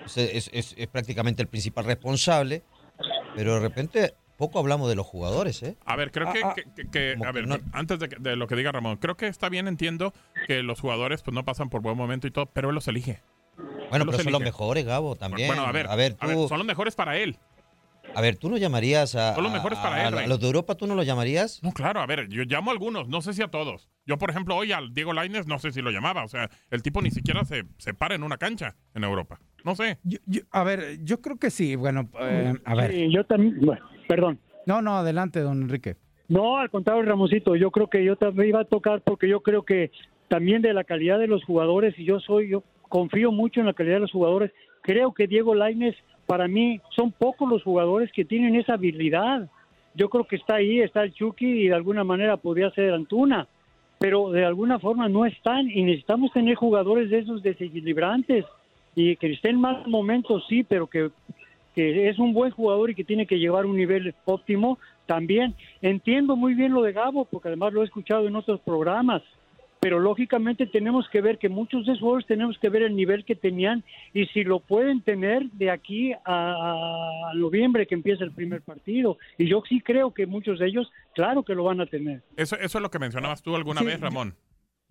sea, 0.05 0.23
es, 0.25 0.51
es- 0.53 0.75
es 0.77 0.87
prácticamente 0.87 1.41
el 1.41 1.47
principal 1.47 1.85
responsable, 1.85 2.61
pero 3.35 3.53
de 3.55 3.59
repente 3.59 4.13
poco 4.37 4.59
hablamos 4.59 4.89
de 4.89 4.95
los 4.95 5.05
jugadores, 5.05 5.61
¿eh? 5.63 5.77
A 5.85 5.95
ver, 5.95 6.11
creo 6.11 6.31
que, 6.33 6.41
Ah, 6.43 6.53
que- 6.55 6.63
que- 6.75 6.89
que- 6.89 7.13
como 7.17 7.25
a 7.29 7.33
que 7.33 7.39
ver, 7.39 7.47
no- 7.47 7.59
antes 7.71 7.99
de, 7.99 8.09
que- 8.09 8.17
de 8.19 8.35
lo 8.35 8.47
que 8.47 8.55
diga 8.55 8.71
Ramón, 8.71 8.97
creo 8.97 9.15
que 9.15 9.27
está 9.27 9.49
bien, 9.49 9.67
entiendo 9.67 10.13
que 10.47 10.63
los 10.63 10.79
jugadores 10.79 11.21
pues 11.21 11.33
no 11.35 11.45
pasan 11.45 11.69
por 11.69 11.81
buen 11.81 11.95
momento 11.97 12.27
y 12.27 12.31
todo, 12.31 12.47
pero 12.47 12.69
él 12.69 12.75
los 12.75 12.87
elige. 12.87 13.21
Bueno, 13.89 14.03
Él 14.03 14.07
pero 14.09 14.11
los 14.11 14.23
son 14.23 14.31
los 14.31 14.41
mejores, 14.41 14.85
Gabo, 14.85 15.15
también. 15.15 15.47
Bueno, 15.47 15.63
a 15.63 15.71
ver, 15.71 15.87
a 15.87 15.95
ver, 15.95 16.15
a 16.19 16.25
ver, 16.27 16.35
tú, 16.35 16.47
son 16.47 16.57
los 16.57 16.65
mejores 16.67 16.95
para 16.95 17.17
él. 17.17 17.37
a 18.15 18.21
ver, 18.21 18.37
tú 18.37 18.49
no 18.49 18.57
llamarías 18.57 19.15
a, 19.15 19.35
Son 19.35 19.43
los 19.43 19.53
mejores 19.53 19.77
para 19.79 19.95
a- 19.97 20.07
él, 20.07 20.17
a- 20.17 20.27
los 20.27 20.39
de 20.39 20.47
Europa, 20.47 20.75
¿tú 20.75 20.87
no 20.87 20.95
los 20.95 21.05
llamarías? 21.05 21.61
No, 21.63 21.71
claro, 21.71 22.01
a 22.01 22.05
ver, 22.07 22.27
yo 22.29 22.43
llamo 22.43 22.71
a 22.71 22.73
algunos, 22.73 23.07
no 23.07 23.21
sé 23.21 23.33
si 23.33 23.41
a 23.43 23.47
todos. 23.49 23.89
Yo, 24.05 24.17
por 24.17 24.29
ejemplo, 24.29 24.55
hoy 24.55 24.71
al 24.71 24.93
Diego 24.93 25.13
Lainez 25.13 25.45
no 25.47 25.59
sé 25.59 25.71
si 25.71 25.81
lo 25.81 25.91
llamaba, 25.91 26.23
o 26.23 26.27
sea, 26.27 26.49
el 26.71 26.81
tipo 26.83 27.01
ni 27.01 27.11
siquiera 27.11 27.45
se, 27.45 27.63
se 27.77 27.93
para 27.93 28.15
en 28.15 28.23
una 28.23 28.37
cancha 28.37 28.75
en 28.95 29.03
Europa. 29.03 29.39
No 29.63 29.75
sé. 29.75 29.97
Yo- 30.03 30.19
yo- 30.25 30.41
a 30.51 30.63
ver, 30.63 31.03
yo 31.03 31.21
creo 31.21 31.37
que 31.37 31.49
sí. 31.49 31.75
Bueno, 31.75 32.09
eh, 32.19 32.53
a 32.65 32.75
ver. 32.75 32.91
Sí, 32.91 33.11
yo 33.11 33.23
también, 33.23 33.59
bueno, 33.61 33.85
perdón. 34.07 34.39
No, 34.65 34.81
no, 34.81 34.97
adelante, 34.97 35.39
don 35.39 35.61
Enrique. 35.61 35.95
No, 36.29 36.57
al 36.57 36.69
contrario, 36.69 37.03
Ramosito, 37.03 37.55
yo 37.55 37.69
creo 37.71 37.87
que 37.87 38.03
yo 38.03 38.15
también 38.15 38.49
iba 38.49 38.61
a 38.61 38.65
tocar 38.65 39.01
porque 39.01 39.27
yo 39.27 39.41
creo 39.41 39.63
que 39.63 39.91
también 40.29 40.61
de 40.61 40.73
la 40.73 40.83
calidad 40.83 41.19
de 41.19 41.27
los 41.27 41.43
jugadores, 41.43 41.97
y 41.99 42.05
yo 42.05 42.19
soy, 42.19 42.49
yo 42.49 42.63
confío 42.89 43.31
mucho 43.31 43.59
en 43.59 43.65
la 43.67 43.73
calidad 43.73 43.95
de 43.95 44.01
los 44.01 44.11
jugadores, 44.11 44.51
creo 44.81 45.13
que 45.13 45.27
Diego 45.27 45.53
Lainez, 45.53 45.95
para 46.25 46.47
mí, 46.47 46.79
son 46.95 47.11
pocos 47.11 47.49
los 47.49 47.61
jugadores 47.63 48.09
que 48.13 48.23
tienen 48.25 48.55
esa 48.55 48.73
habilidad. 48.75 49.49
Yo 49.95 50.09
creo 50.09 50.23
que 50.25 50.37
está 50.37 50.55
ahí, 50.55 50.79
está 50.79 51.03
el 51.03 51.13
Chucky 51.13 51.45
y 51.45 51.67
de 51.67 51.75
alguna 51.75 52.03
manera 52.03 52.37
podría 52.37 52.71
ser 52.71 52.93
Antuna, 52.93 53.47
pero 53.99 54.31
de 54.31 54.43
alguna 54.45 54.79
forma 54.79 55.07
no 55.09 55.25
están 55.25 55.69
y 55.69 55.83
necesitamos 55.83 56.31
tener 56.31 56.55
jugadores 56.55 57.09
de 57.09 57.19
esos 57.19 57.43
desequilibrantes 57.43 58.45
y 58.95 59.15
que 59.17 59.31
estén 59.31 59.55
en 59.55 59.61
mal 59.61 59.83
momentos, 59.87 60.43
sí, 60.47 60.63
pero 60.63 60.87
que 60.87 61.09
que 61.75 62.07
es 62.07 62.19
un 62.19 62.33
buen 62.33 62.51
jugador 62.51 62.91
y 62.91 62.95
que 62.95 63.03
tiene 63.03 63.25
que 63.25 63.39
llevar 63.39 63.65
un 63.65 63.75
nivel 63.75 64.13
óptimo, 64.25 64.77
también 65.07 65.55
entiendo 65.81 66.35
muy 66.35 66.53
bien 66.53 66.71
lo 66.71 66.83
de 66.83 66.91
Gabo, 66.93 67.25
porque 67.25 67.47
además 67.47 67.73
lo 67.73 67.81
he 67.81 67.85
escuchado 67.85 68.27
en 68.27 68.35
otros 68.35 68.59
programas, 68.59 69.23
pero 69.79 69.99
lógicamente 69.99 70.67
tenemos 70.67 71.09
que 71.09 71.19
ver 71.19 71.39
que 71.39 71.49
muchos 71.49 71.87
de 71.87 71.93
esos 71.93 72.01
jugadores 72.01 72.27
tenemos 72.27 72.59
que 72.59 72.69
ver 72.69 72.83
el 72.83 72.95
nivel 72.95 73.25
que 73.25 73.33
tenían 73.33 73.83
y 74.13 74.27
si 74.27 74.43
lo 74.43 74.59
pueden 74.59 75.01
tener 75.01 75.49
de 75.53 75.71
aquí 75.71 76.13
a, 76.13 76.19
a 76.25 77.33
noviembre 77.33 77.87
que 77.87 77.95
empieza 77.95 78.23
el 78.23 78.31
primer 78.33 78.61
partido. 78.61 79.17
Y 79.39 79.47
yo 79.47 79.63
sí 79.67 79.81
creo 79.81 80.13
que 80.13 80.27
muchos 80.27 80.59
de 80.59 80.67
ellos, 80.67 80.91
claro 81.15 81.41
que 81.41 81.55
lo 81.55 81.63
van 81.63 81.81
a 81.81 81.87
tener. 81.87 82.21
Eso, 82.37 82.55
eso 82.55 82.77
es 82.77 82.81
lo 82.83 82.91
que 82.91 82.99
mencionabas 82.99 83.41
tú 83.41 83.55
alguna 83.55 83.79
Sí, 83.81 83.87
vez, 83.87 83.95
yo- 83.99 84.03
Ramón. 84.05 84.35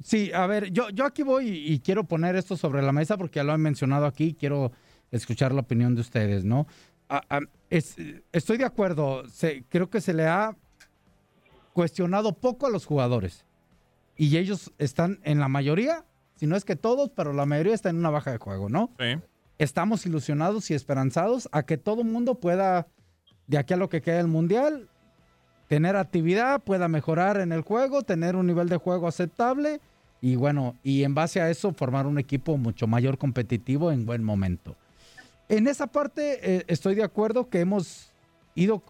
Sí, 0.00 0.32
a 0.32 0.46
ver, 0.46 0.70
yo, 0.72 0.90
yo 0.90 1.04
aquí 1.04 1.22
voy 1.22 1.48
y, 1.48 1.72
y 1.74 1.78
quiero 1.80 2.04
poner 2.04 2.34
esto 2.36 2.56
sobre 2.56 2.82
la 2.82 2.92
mesa 2.92 3.16
porque 3.16 3.36
ya 3.40 3.44
lo 3.44 3.52
han 3.52 3.60
mencionado 3.60 4.06
aquí 4.06 4.34
quiero 4.38 4.72
escuchar 5.10 5.52
la 5.52 5.60
opinión 5.60 5.94
de 5.94 6.00
ustedes, 6.00 6.44
¿no? 6.44 6.66
Ah, 7.08 7.22
ah, 7.30 7.40
es- 7.70 7.96
estoy 8.32 8.56
de 8.58 8.64
acuerdo, 8.64 9.28
se- 9.28 9.64
creo 9.68 9.90
que 9.90 10.00
se 10.00 10.12
le 10.14 10.26
ha 10.26 10.56
cuestionado 11.72 12.32
poco 12.34 12.66
a 12.66 12.70
los 12.70 12.84
jugadores 12.84 13.44
y 14.16 14.36
ellos 14.36 14.72
están 14.78 15.20
en 15.22 15.38
la 15.40 15.48
mayoría, 15.48 16.04
si 16.36 16.46
no 16.46 16.56
es 16.56 16.64
que 16.64 16.76
todos, 16.76 17.10
pero 17.10 17.32
la 17.32 17.46
mayoría 17.46 17.74
está 17.74 17.90
en 17.90 17.96
una 17.98 18.10
baja 18.10 18.30
de 18.32 18.38
juego, 18.38 18.68
¿no? 18.68 18.90
Sí. 18.98 19.18
Estamos 19.58 20.04
ilusionados 20.06 20.70
y 20.70 20.74
esperanzados 20.74 21.48
a 21.52 21.62
que 21.62 21.78
todo 21.78 22.02
mundo 22.04 22.40
pueda, 22.40 22.88
de 23.46 23.58
aquí 23.58 23.74
a 23.74 23.76
lo 23.76 23.88
que 23.88 24.02
queda 24.02 24.18
el 24.20 24.26
Mundial, 24.26 24.88
tener 25.72 25.96
actividad, 25.96 26.60
pueda 26.60 26.86
mejorar 26.86 27.40
en 27.40 27.50
el 27.50 27.62
juego, 27.62 28.02
tener 28.02 28.36
un 28.36 28.46
nivel 28.46 28.68
de 28.68 28.76
juego 28.76 29.08
aceptable 29.08 29.80
y 30.20 30.36
bueno, 30.36 30.76
y 30.82 31.02
en 31.02 31.14
base 31.14 31.40
a 31.40 31.48
eso 31.48 31.72
formar 31.72 32.06
un 32.06 32.18
equipo 32.18 32.58
mucho 32.58 32.86
mayor 32.86 33.16
competitivo 33.16 33.90
en 33.90 34.04
buen 34.04 34.22
momento. 34.22 34.76
En 35.48 35.66
esa 35.66 35.86
parte 35.86 36.56
eh, 36.58 36.64
estoy 36.66 36.94
de 36.94 37.02
acuerdo 37.02 37.48
que 37.48 37.60
hemos 37.60 38.12
ido 38.54 38.82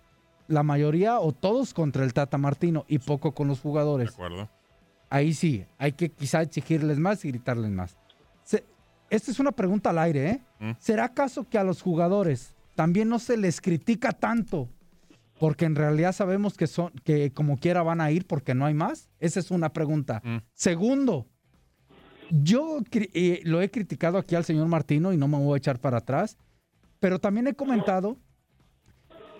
la 0.48 0.64
mayoría 0.64 1.20
o 1.20 1.30
todos 1.30 1.72
contra 1.72 2.02
el 2.02 2.12
Tata 2.14 2.36
Martino 2.36 2.84
y 2.88 2.98
poco 2.98 3.30
con 3.32 3.46
los 3.46 3.58
De 3.58 3.62
jugadores. 3.62 4.10
acuerdo. 4.10 4.50
Ahí 5.08 5.34
sí, 5.34 5.64
hay 5.78 5.92
que 5.92 6.08
quizá 6.08 6.42
exigirles 6.42 6.98
más 6.98 7.24
y 7.24 7.28
gritarles 7.28 7.70
más. 7.70 7.96
Se- 8.42 8.64
esta 9.08 9.30
es 9.30 9.38
una 9.38 9.52
pregunta 9.52 9.90
al 9.90 9.98
aire, 10.00 10.30
¿eh? 10.30 10.40
Mm. 10.58 10.70
¿Será 10.80 11.04
acaso 11.04 11.48
que 11.48 11.58
a 11.58 11.62
los 11.62 11.80
jugadores 11.80 12.56
también 12.74 13.08
no 13.08 13.20
se 13.20 13.36
les 13.36 13.60
critica 13.60 14.10
tanto? 14.10 14.68
Porque 15.42 15.64
en 15.64 15.74
realidad 15.74 16.12
sabemos 16.12 16.56
que 16.56 16.68
son, 16.68 16.92
que 17.02 17.32
como 17.32 17.56
quiera 17.56 17.82
van 17.82 18.00
a 18.00 18.12
ir 18.12 18.28
porque 18.28 18.54
no 18.54 18.64
hay 18.64 18.74
más. 18.74 19.10
Esa 19.18 19.40
es 19.40 19.50
una 19.50 19.72
pregunta. 19.72 20.22
Mm. 20.22 20.36
Segundo, 20.54 21.26
yo 22.30 22.78
eh, 22.92 23.40
lo 23.42 23.60
he 23.60 23.68
criticado 23.68 24.18
aquí 24.18 24.36
al 24.36 24.44
señor 24.44 24.68
Martino 24.68 25.12
y 25.12 25.16
no 25.16 25.26
me 25.26 25.38
voy 25.38 25.54
a 25.54 25.56
echar 25.56 25.80
para 25.80 25.98
atrás, 25.98 26.38
pero 27.00 27.18
también 27.18 27.48
he 27.48 27.54
comentado 27.54 28.18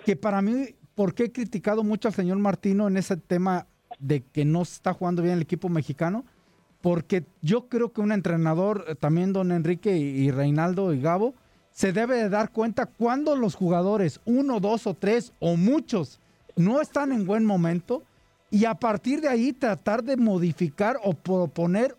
que 0.05 0.17
para 0.17 0.43
mí, 0.43 0.75
¿por 0.97 1.15
qué 1.15 1.27
he 1.27 1.31
criticado 1.31 1.85
mucho 1.85 2.09
al 2.09 2.15
señor 2.15 2.39
Martino 2.39 2.89
en 2.89 2.97
ese 2.97 3.17
tema 3.17 3.69
de 4.01 4.25
que 4.25 4.45
no 4.45 4.63
está 4.63 4.95
jugando 4.95 5.23
bien 5.23 5.37
el 5.37 5.43
equipo 5.43 5.69
mexicano? 5.69 6.25
Porque 6.81 7.27
yo 7.43 7.69
creo 7.69 7.93
que 7.93 8.01
un 8.01 8.11
entrenador, 8.11 8.87
eh, 8.89 8.97
también 8.97 9.33
don 9.33 9.53
Enrique 9.53 9.97
y, 9.97 10.03
y 10.03 10.33
Reinaldo 10.33 10.93
y 10.95 11.01
Gabo, 11.01 11.37
se 11.73 11.93
debe 11.93 12.17
de 12.17 12.29
dar 12.29 12.51
cuenta 12.51 12.87
cuando 12.87 13.35
los 13.37 13.55
jugadores, 13.55 14.21
uno, 14.25 14.61
dos 14.61 14.87
o 14.87 14.95
tres 14.95 15.33
o 15.41 15.57
muchos, 15.57 16.21
no 16.57 16.81
están 16.81 17.13
en 17.13 17.25
buen 17.27 17.45
momento 17.45 18.03
y 18.51 18.67
a 18.67 18.75
partir 18.75 19.21
de 19.23 19.29
ahí 19.29 19.53
tratar 19.53 20.05
de 20.05 20.17
modificar 20.17 20.99
o 21.03 21.15
proponer 21.15 21.97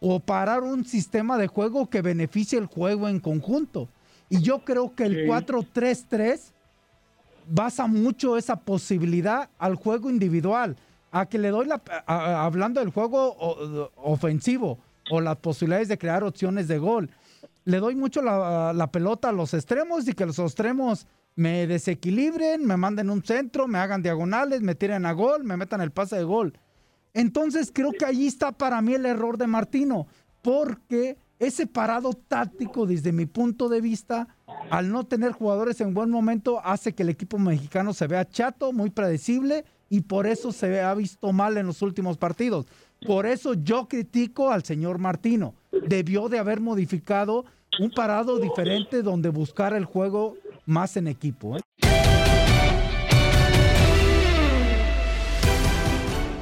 o 0.00 0.20
parar 0.20 0.62
un 0.62 0.84
sistema 0.84 1.38
de 1.38 1.46
juego 1.46 1.88
que 1.88 2.02
beneficie 2.02 2.58
el 2.58 2.66
juego 2.66 3.08
en 3.08 3.20
conjunto. 3.20 3.88
Y 4.28 4.40
yo 4.42 4.60
creo 4.60 4.94
que 4.94 5.04
el 5.04 5.14
Sí. 5.14 5.26
4-3-3 5.26 6.52
basa 7.48 7.86
mucho 7.86 8.36
esa 8.36 8.56
posibilidad 8.56 9.48
al 9.58 9.74
juego 9.74 10.08
individual. 10.10 10.76
A 11.12 11.26
que 11.26 11.38
le 11.38 11.48
doy 11.48 11.66
la. 11.66 11.80
a- 12.06 12.44
hablando 12.44 12.78
del 12.80 12.90
juego 12.90 13.34
ofensivo 13.96 14.78
o 15.10 15.20
las 15.20 15.36
posibilidades 15.38 15.88
de 15.88 15.98
crear 15.98 16.22
opciones 16.22 16.68
de 16.68 16.78
gol. 16.78 17.10
Le 17.64 17.78
doy 17.78 17.94
mucho 17.94 18.22
la, 18.22 18.88
pelota 18.92 19.28
a 19.28 19.32
los 19.32 19.54
extremos 19.54 20.08
y 20.08 20.14
que 20.14 20.26
los 20.26 20.38
extremos 20.38 21.06
me 21.36 21.66
desequilibren, 21.66 22.66
me 22.66 22.76
manden 22.76 23.10
un 23.10 23.22
centro, 23.22 23.68
me 23.68 23.78
hagan 23.78 24.02
diagonales, 24.02 24.62
me 24.62 24.74
tiren 24.74 25.06
a 25.06 25.12
gol, 25.12 25.44
me 25.44 25.56
metan 25.56 25.80
el 25.80 25.90
pase 25.90 26.16
de 26.16 26.24
gol. 26.24 26.58
Entonces 27.14 27.70
creo 27.72 27.92
que 27.92 28.04
allí 28.04 28.26
está 28.26 28.52
para 28.52 28.80
mí 28.82 28.94
el 28.94 29.06
error 29.06 29.38
de 29.38 29.46
Martino, 29.46 30.06
porque 30.42 31.18
ese 31.38 31.66
parado 31.66 32.12
táctico 32.12 32.86
desde 32.86 33.12
mi 33.12 33.26
punto 33.26 33.68
de 33.68 33.80
vista, 33.80 34.28
al 34.70 34.90
no 34.90 35.04
tener 35.04 35.32
jugadores 35.32 35.80
en 35.80 35.94
buen 35.94 36.10
momento, 36.10 36.60
hace 36.64 36.94
que 36.94 37.02
el 37.02 37.08
equipo 37.08 37.38
mexicano 37.38 37.94
se 37.94 38.06
vea 38.06 38.28
chato, 38.28 38.72
muy 38.72 38.90
predecible 38.90 39.64
y 39.88 40.02
por 40.02 40.26
eso 40.26 40.52
se 40.52 40.80
ha 40.80 40.94
visto 40.94 41.32
mal 41.32 41.56
en 41.56 41.66
los 41.66 41.82
últimos 41.82 42.18
partidos. 42.18 42.66
Por 43.06 43.26
eso 43.26 43.54
yo 43.54 43.88
critico 43.88 44.50
al 44.50 44.64
señor 44.64 44.98
Martino. 44.98 45.54
Debió 45.72 46.28
de 46.28 46.38
haber 46.38 46.60
modificado 46.60 47.46
un 47.78 47.90
parado 47.90 48.38
diferente 48.38 49.02
donde 49.02 49.30
buscar 49.30 49.72
el 49.72 49.86
juego 49.86 50.36
más 50.66 50.96
en 50.96 51.08
equipo. 51.08 51.56
¿eh? 51.56 51.60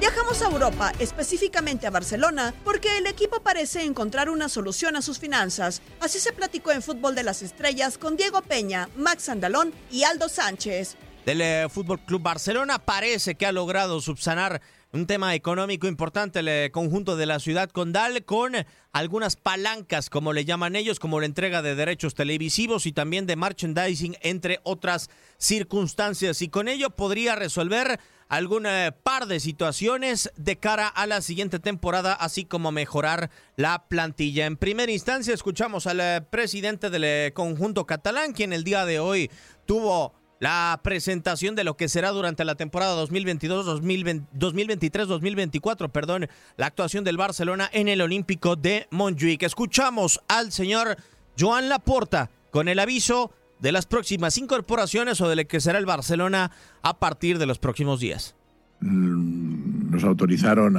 Viajamos 0.00 0.42
a 0.42 0.50
Europa, 0.50 0.92
específicamente 0.98 1.86
a 1.86 1.90
Barcelona, 1.90 2.52
porque 2.64 2.98
el 2.98 3.06
equipo 3.06 3.40
parece 3.40 3.84
encontrar 3.84 4.28
una 4.28 4.48
solución 4.48 4.96
a 4.96 5.02
sus 5.02 5.20
finanzas. 5.20 5.80
Así 6.00 6.18
se 6.18 6.32
platicó 6.32 6.72
en 6.72 6.82
Fútbol 6.82 7.14
de 7.14 7.22
las 7.22 7.42
Estrellas 7.42 7.98
con 7.98 8.16
Diego 8.16 8.42
Peña, 8.42 8.88
Max 8.96 9.28
Andalón 9.28 9.72
y 9.92 10.02
Aldo 10.02 10.28
Sánchez. 10.28 10.96
Del 11.28 11.42
eh, 11.42 11.68
Fútbol 11.68 12.00
Club 12.00 12.22
Barcelona 12.22 12.78
parece 12.78 13.34
que 13.34 13.44
ha 13.44 13.52
logrado 13.52 14.00
subsanar 14.00 14.62
un 14.94 15.06
tema 15.06 15.34
económico 15.34 15.86
importante 15.86 16.38
el 16.38 16.48
eh, 16.48 16.70
conjunto 16.72 17.16
de 17.16 17.26
la 17.26 17.38
ciudad 17.38 17.68
condal 17.68 18.24
con 18.24 18.54
algunas 18.92 19.36
palancas, 19.36 20.08
como 20.08 20.32
le 20.32 20.46
llaman 20.46 20.74
ellos, 20.74 20.98
como 20.98 21.20
la 21.20 21.26
entrega 21.26 21.60
de 21.60 21.74
derechos 21.74 22.14
televisivos 22.14 22.86
y 22.86 22.92
también 22.92 23.26
de 23.26 23.36
merchandising, 23.36 24.16
entre 24.22 24.60
otras 24.62 25.10
circunstancias. 25.36 26.40
Y 26.40 26.48
con 26.48 26.66
ello 26.66 26.88
podría 26.88 27.36
resolver 27.36 28.00
algún 28.30 28.64
eh, 28.64 28.92
par 29.02 29.26
de 29.26 29.38
situaciones 29.38 30.32
de 30.34 30.56
cara 30.56 30.88
a 30.88 31.06
la 31.06 31.20
siguiente 31.20 31.58
temporada, 31.58 32.14
así 32.14 32.46
como 32.46 32.72
mejorar 32.72 33.28
la 33.56 33.86
plantilla. 33.88 34.46
En 34.46 34.56
primera 34.56 34.92
instancia, 34.92 35.34
escuchamos 35.34 35.86
al 35.86 36.26
presidente 36.28 36.88
del 36.88 37.34
conjunto 37.34 37.84
catalán, 37.84 38.32
quien 38.32 38.54
el 38.54 38.64
día 38.64 38.86
de 38.86 38.98
hoy 38.98 39.30
tuvo 39.66 40.17
la 40.40 40.80
presentación 40.82 41.54
de 41.54 41.64
lo 41.64 41.76
que 41.76 41.88
será 41.88 42.10
durante 42.10 42.44
la 42.44 42.54
temporada 42.54 43.02
2022-2023-2024, 43.04 45.90
perdón, 45.90 46.28
la 46.56 46.66
actuación 46.66 47.04
del 47.04 47.16
Barcelona 47.16 47.68
en 47.72 47.88
el 47.88 48.00
Olímpico 48.00 48.56
de 48.56 48.86
Montjuic. 48.90 49.42
Escuchamos 49.42 50.20
al 50.28 50.52
señor 50.52 50.96
Joan 51.38 51.68
Laporta 51.68 52.30
con 52.50 52.68
el 52.68 52.78
aviso 52.78 53.32
de 53.60 53.72
las 53.72 53.86
próximas 53.86 54.38
incorporaciones 54.38 55.20
o 55.20 55.28
de 55.28 55.36
lo 55.36 55.46
que 55.46 55.60
será 55.60 55.78
el 55.78 55.86
Barcelona 55.86 56.50
a 56.82 56.98
partir 56.98 57.38
de 57.38 57.46
los 57.46 57.58
próximos 57.58 58.00
días. 58.00 58.34
Mm, 58.80 59.90
nos 59.90 60.04
autorizaron 60.04 60.74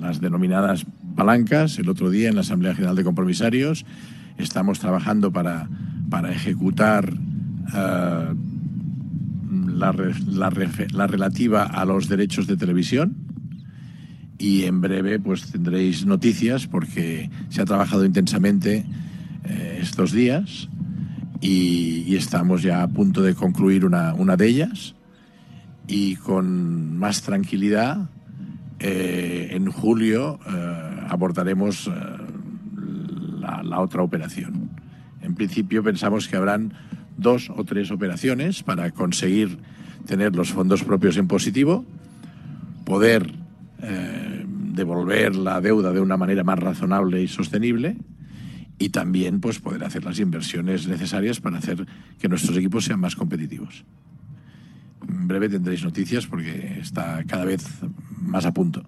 las 0.00 0.20
denominadas 0.20 0.84
palancas 1.16 1.78
el 1.78 1.88
otro 1.88 2.10
día 2.10 2.28
en 2.28 2.34
la 2.34 2.42
Asamblea 2.42 2.74
General 2.74 2.96
de 2.96 3.04
Compromisarios. 3.04 3.86
Estamos 4.36 4.80
trabajando 4.80 5.32
para, 5.32 5.68
para 6.10 6.30
ejecutar 6.30 7.14
uh, 7.14 8.34
la, 9.80 9.92
la, 10.28 10.50
la, 10.92 11.06
relativa 11.06 11.62
a 11.62 11.84
los 11.84 12.08
derechos 12.08 12.46
de 12.46 12.56
televisión 12.56 13.16
y 14.38 14.64
en 14.64 14.80
breve 14.80 15.18
pues 15.18 15.50
tendréis 15.50 16.04
noticias 16.04 16.66
porque 16.66 17.30
se 17.48 17.62
ha 17.62 17.64
trabajado 17.64 18.04
intensamente 18.04 18.84
eh, 19.44 19.78
estos 19.80 20.12
días 20.12 20.68
y, 21.40 22.14
estamos 22.14 22.62
ya 22.62 22.82
a 22.82 22.88
punto 22.88 23.22
de 23.22 23.34
concluir 23.34 23.86
una, 23.86 24.12
una 24.12 24.36
de 24.36 24.46
ellas 24.46 24.94
y 25.86 26.16
con 26.16 26.98
más 26.98 27.22
tranquilidad 27.22 28.10
eh, 28.78 29.48
en 29.52 29.70
julio 29.70 30.38
eh, 30.46 31.06
abordaremos 31.08 31.90
la, 33.40 33.62
la 33.62 33.80
otra 33.80 34.02
operación. 34.02 34.70
En 35.22 35.34
principio 35.34 35.82
pensamos 35.82 36.28
que 36.28 36.36
habrán 36.36 36.74
dos 37.20 37.50
o 37.54 37.64
tres 37.64 37.90
operaciones 37.90 38.62
para 38.62 38.90
conseguir 38.90 39.58
tener 40.06 40.34
los 40.34 40.50
fondos 40.50 40.82
propios 40.82 41.16
en 41.16 41.28
positivo, 41.28 41.84
poder 42.84 43.32
eh, 43.82 44.44
devolver 44.46 45.36
la 45.36 45.60
deuda 45.60 45.92
de 45.92 46.00
una 46.00 46.16
manera 46.16 46.44
más 46.44 46.58
razonable 46.58 47.22
y 47.22 47.28
sostenible 47.28 47.96
y 48.78 48.88
también 48.88 49.40
pues, 49.40 49.58
poder 49.58 49.84
hacer 49.84 50.04
las 50.04 50.18
inversiones 50.18 50.88
necesarias 50.88 51.40
para 51.40 51.58
hacer 51.58 51.86
que 52.18 52.28
nuestros 52.28 52.56
equipos 52.56 52.86
sean 52.86 52.98
más 52.98 53.14
competitivos. 53.14 53.84
En 55.06 55.28
breve 55.28 55.48
tendréis 55.48 55.84
noticias 55.84 56.26
porque 56.26 56.78
está 56.80 57.22
cada 57.26 57.44
vez 57.44 57.64
más 58.20 58.46
a 58.46 58.52
punto. 58.52 58.82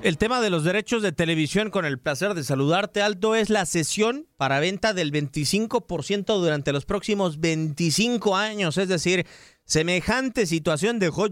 El 0.00 0.16
tema 0.16 0.40
de 0.40 0.48
los 0.48 0.62
derechos 0.62 1.02
de 1.02 1.10
televisión, 1.10 1.70
con 1.70 1.84
el 1.84 1.98
placer 1.98 2.34
de 2.34 2.44
saludarte, 2.44 3.02
Alto, 3.02 3.34
es 3.34 3.50
la 3.50 3.66
sesión 3.66 4.28
para 4.36 4.60
venta 4.60 4.94
del 4.94 5.10
25% 5.10 6.38
durante 6.38 6.72
los 6.72 6.86
próximos 6.86 7.40
25 7.40 8.36
años. 8.36 8.78
Es 8.78 8.88
decir, 8.88 9.26
semejante 9.64 10.46
situación 10.46 11.00
dejó 11.00 11.26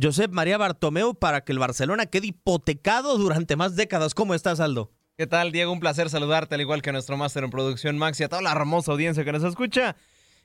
Josep 0.00 0.30
María 0.30 0.58
Bartomeu 0.58 1.14
para 1.16 1.42
que 1.42 1.50
el 1.50 1.58
Barcelona 1.58 2.06
quede 2.06 2.28
hipotecado 2.28 3.18
durante 3.18 3.56
más 3.56 3.74
décadas. 3.74 4.14
¿Cómo 4.14 4.34
estás, 4.34 4.60
Aldo? 4.60 4.92
¿Qué 5.18 5.26
tal, 5.26 5.50
Diego? 5.50 5.72
Un 5.72 5.80
placer 5.80 6.08
saludarte, 6.08 6.54
al 6.54 6.60
igual 6.60 6.82
que 6.82 6.92
nuestro 6.92 7.16
máster 7.16 7.42
en 7.42 7.50
producción, 7.50 7.98
Max, 7.98 8.20
y 8.20 8.24
a 8.24 8.28
toda 8.28 8.42
la 8.42 8.52
hermosa 8.52 8.92
audiencia 8.92 9.24
que 9.24 9.32
nos 9.32 9.42
escucha. 9.42 9.96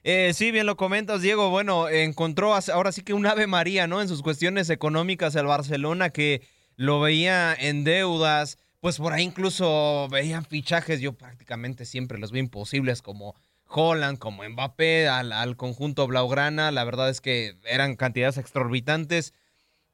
Eh, 0.03 0.31
sí, 0.33 0.49
bien 0.49 0.65
lo 0.65 0.75
comentas, 0.75 1.21
Diego. 1.21 1.51
Bueno, 1.51 1.87
encontró 1.87 2.55
ahora 2.55 2.91
sí 2.91 3.03
que 3.03 3.13
un 3.13 3.27
ave 3.27 3.45
María, 3.45 3.85
¿no? 3.85 4.01
En 4.01 4.07
sus 4.07 4.23
cuestiones 4.23 4.71
económicas 4.71 5.35
el 5.35 5.45
Barcelona 5.45 6.09
que 6.09 6.41
lo 6.75 6.99
veía 6.99 7.53
en 7.53 7.83
deudas, 7.83 8.57
pues 8.79 8.97
por 8.97 9.13
ahí 9.13 9.23
incluso 9.23 10.07
veían 10.09 10.45
fichajes, 10.45 11.01
yo 11.01 11.13
prácticamente 11.13 11.85
siempre 11.85 12.17
los 12.17 12.31
veo 12.31 12.41
imposibles 12.41 13.01
como 13.01 13.35
Holland, 13.71 14.17
como 14.17 14.43
Mbappé, 14.47 15.07
al, 15.07 15.55
conjunto 15.55 16.07
Blaugrana, 16.07 16.71
la 16.71 16.83
verdad 16.83 17.09
es 17.09 17.21
que 17.21 17.57
eran 17.65 17.95
cantidades 17.95 18.37
exorbitantes. 18.37 19.33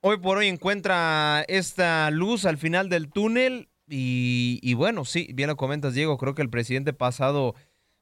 Hoy 0.01 0.17
por 0.17 0.37
hoy 0.37 0.47
encuentra 0.47 1.43
esta 1.47 2.09
luz 2.11 2.45
al 2.45 2.57
final 2.57 2.89
del 2.89 3.09
túnel 3.09 3.69
y, 3.89 4.73
bueno, 4.73 5.05
sí, 5.05 5.29
bien 5.33 5.47
lo 5.47 5.57
comentas 5.57 5.93
Diego, 5.93 6.17
creo 6.17 6.35
que 6.35 6.41
el 6.41 6.49
presidente 6.49 6.93
pasado 6.93 7.55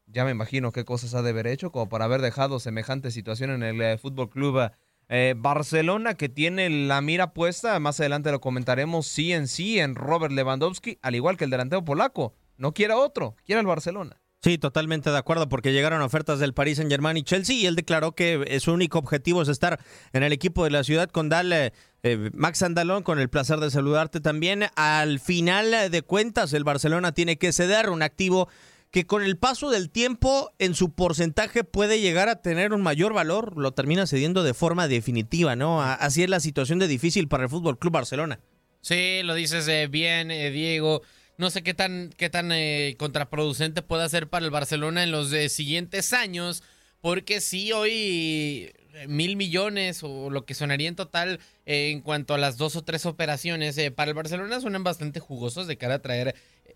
ya 0.08 0.24
me 0.24 0.32
imagino 0.32 0.72
qué 0.72 0.86
cosas 0.86 1.14
ha 1.14 1.22
de 1.22 1.32
haber 1.32 1.48
hecho 1.48 1.72
como 1.72 1.90
para 1.90 2.06
haber 2.06 2.22
dejado 2.22 2.60
semejante 2.60 3.12
situación 3.12 3.50
en 3.52 3.64
el 3.64 3.82
eh, 3.82 3.98
Fútbol 3.98 4.30
Club 4.30 4.72
eh, 5.10 5.34
Barcelona 5.38 6.16
que 6.16 6.30
tiene 6.30 6.70
la 6.70 7.02
mira 7.02 7.34
puesta, 7.34 7.80
más 7.80 8.00
adelante 8.00 8.32
lo 8.32 8.42
comentaremos, 8.42 9.08
sí 9.08 9.34
en 9.34 9.48
sí 9.48 9.80
en 9.80 9.96
Robert 9.96 10.34
Lewandowski, 10.34 11.00
al 11.02 11.16
igual 11.16 11.38
que 11.38 11.46
el 11.46 11.50
delantero 11.50 11.86
polaco. 11.86 12.34
No 12.58 12.74
quiere 12.74 12.94
otro, 12.94 13.36
quiere 13.46 13.62
el 13.62 13.68
Barcelona. 13.68 14.22
Sí, 14.46 14.60
totalmente 14.60 15.10
de 15.10 15.18
acuerdo, 15.18 15.50
porque 15.50 15.74
llegaron 15.74 16.04
ofertas 16.04 16.38
del 16.38 16.54
Paris 16.54 16.78
Saint 16.78 16.92
Germain 16.92 17.18
y 17.18 17.24
Chelsea, 17.24 17.56
y 17.56 17.66
él 17.66 17.76
declaró 17.76 18.12
que 18.12 18.60
su 18.60 18.72
único 18.72 19.00
objetivo 19.00 19.42
es 19.42 19.48
estar 19.48 19.80
en 20.14 20.22
el 20.22 20.32
equipo 20.34 20.64
de 20.64 20.70
la 20.70 20.84
ciudad 20.84 21.10
con 21.10 21.30
Dale. 21.30 21.74
Eh, 22.04 22.30
Max 22.36 22.62
Andalón, 22.62 23.02
con 23.02 23.20
el 23.20 23.28
placer 23.28 23.60
de 23.60 23.72
saludarte 23.72 24.20
también. 24.20 24.66
Al 24.76 25.20
final 25.20 25.90
de 25.90 26.02
cuentas, 26.04 26.54
el 26.54 26.64
Barcelona 26.64 27.12
tiene 27.12 27.38
que 27.38 27.52
ceder 27.52 27.90
un 27.90 28.04
activo 28.04 28.48
que 28.96 29.06
con 29.06 29.24
el 29.24 29.36
paso 29.36 29.72
del 29.72 29.90
tiempo 29.90 30.54
en 30.58 30.74
su 30.74 30.94
porcentaje 30.94 31.66
puede 31.66 32.00
llegar 32.00 32.30
a 32.30 32.42
tener 32.42 32.72
un 32.72 32.82
mayor 32.82 33.14
valor, 33.14 33.58
lo 33.58 33.74
termina 33.74 34.08
cediendo 34.08 34.42
de 34.42 34.54
forma 34.54 34.88
definitiva, 34.88 35.58
¿no? 35.58 35.84
Así 35.84 36.24
es 36.24 36.30
la 36.30 36.40
situación 36.40 36.80
de 36.80 36.88
difícil 36.88 37.28
para 37.28 37.44
el 37.44 37.50
Fútbol 37.50 37.78
Club 37.78 37.92
Barcelona. 37.92 38.40
Sí, 38.80 39.20
lo 39.24 39.34
dices 39.34 39.68
eh, 39.68 39.88
bien, 39.88 40.32
eh, 40.32 40.50
Diego. 40.50 41.02
No 41.38 41.50
sé 41.50 41.62
qué 41.62 41.74
tan, 41.74 42.12
qué 42.16 42.30
tan 42.30 42.54
eh, 42.54 42.96
contraproducente 42.98 43.82
puede 43.82 44.08
ser 44.08 44.30
para 44.30 44.46
el 44.46 44.52
Barcelona 44.52 45.04
en 45.04 45.12
los 45.12 45.32
siguientes 45.52 46.14
años, 46.14 46.64
porque 47.02 47.42
sí, 47.42 47.74
hoy 47.74 48.72
mil 49.08 49.36
millones 49.36 50.02
o 50.04 50.30
lo 50.30 50.46
que 50.46 50.54
sonaría 50.54 50.90
en 50.90 50.96
total 50.96 51.40
en 51.66 52.02
cuanto 52.02 52.34
a 52.34 52.38
las 52.38 52.58
dos 52.58 52.76
o 52.76 52.84
tres 52.84 53.06
operaciones 53.06 53.80
para 53.96 54.10
el 54.10 54.16
Barcelona 54.16 54.60
suenan 54.62 54.84
bastante 54.84 55.20
jugosos 55.20 55.68
de 55.68 55.78
cara 55.78 55.96
a 55.96 56.02
traer 56.02 56.36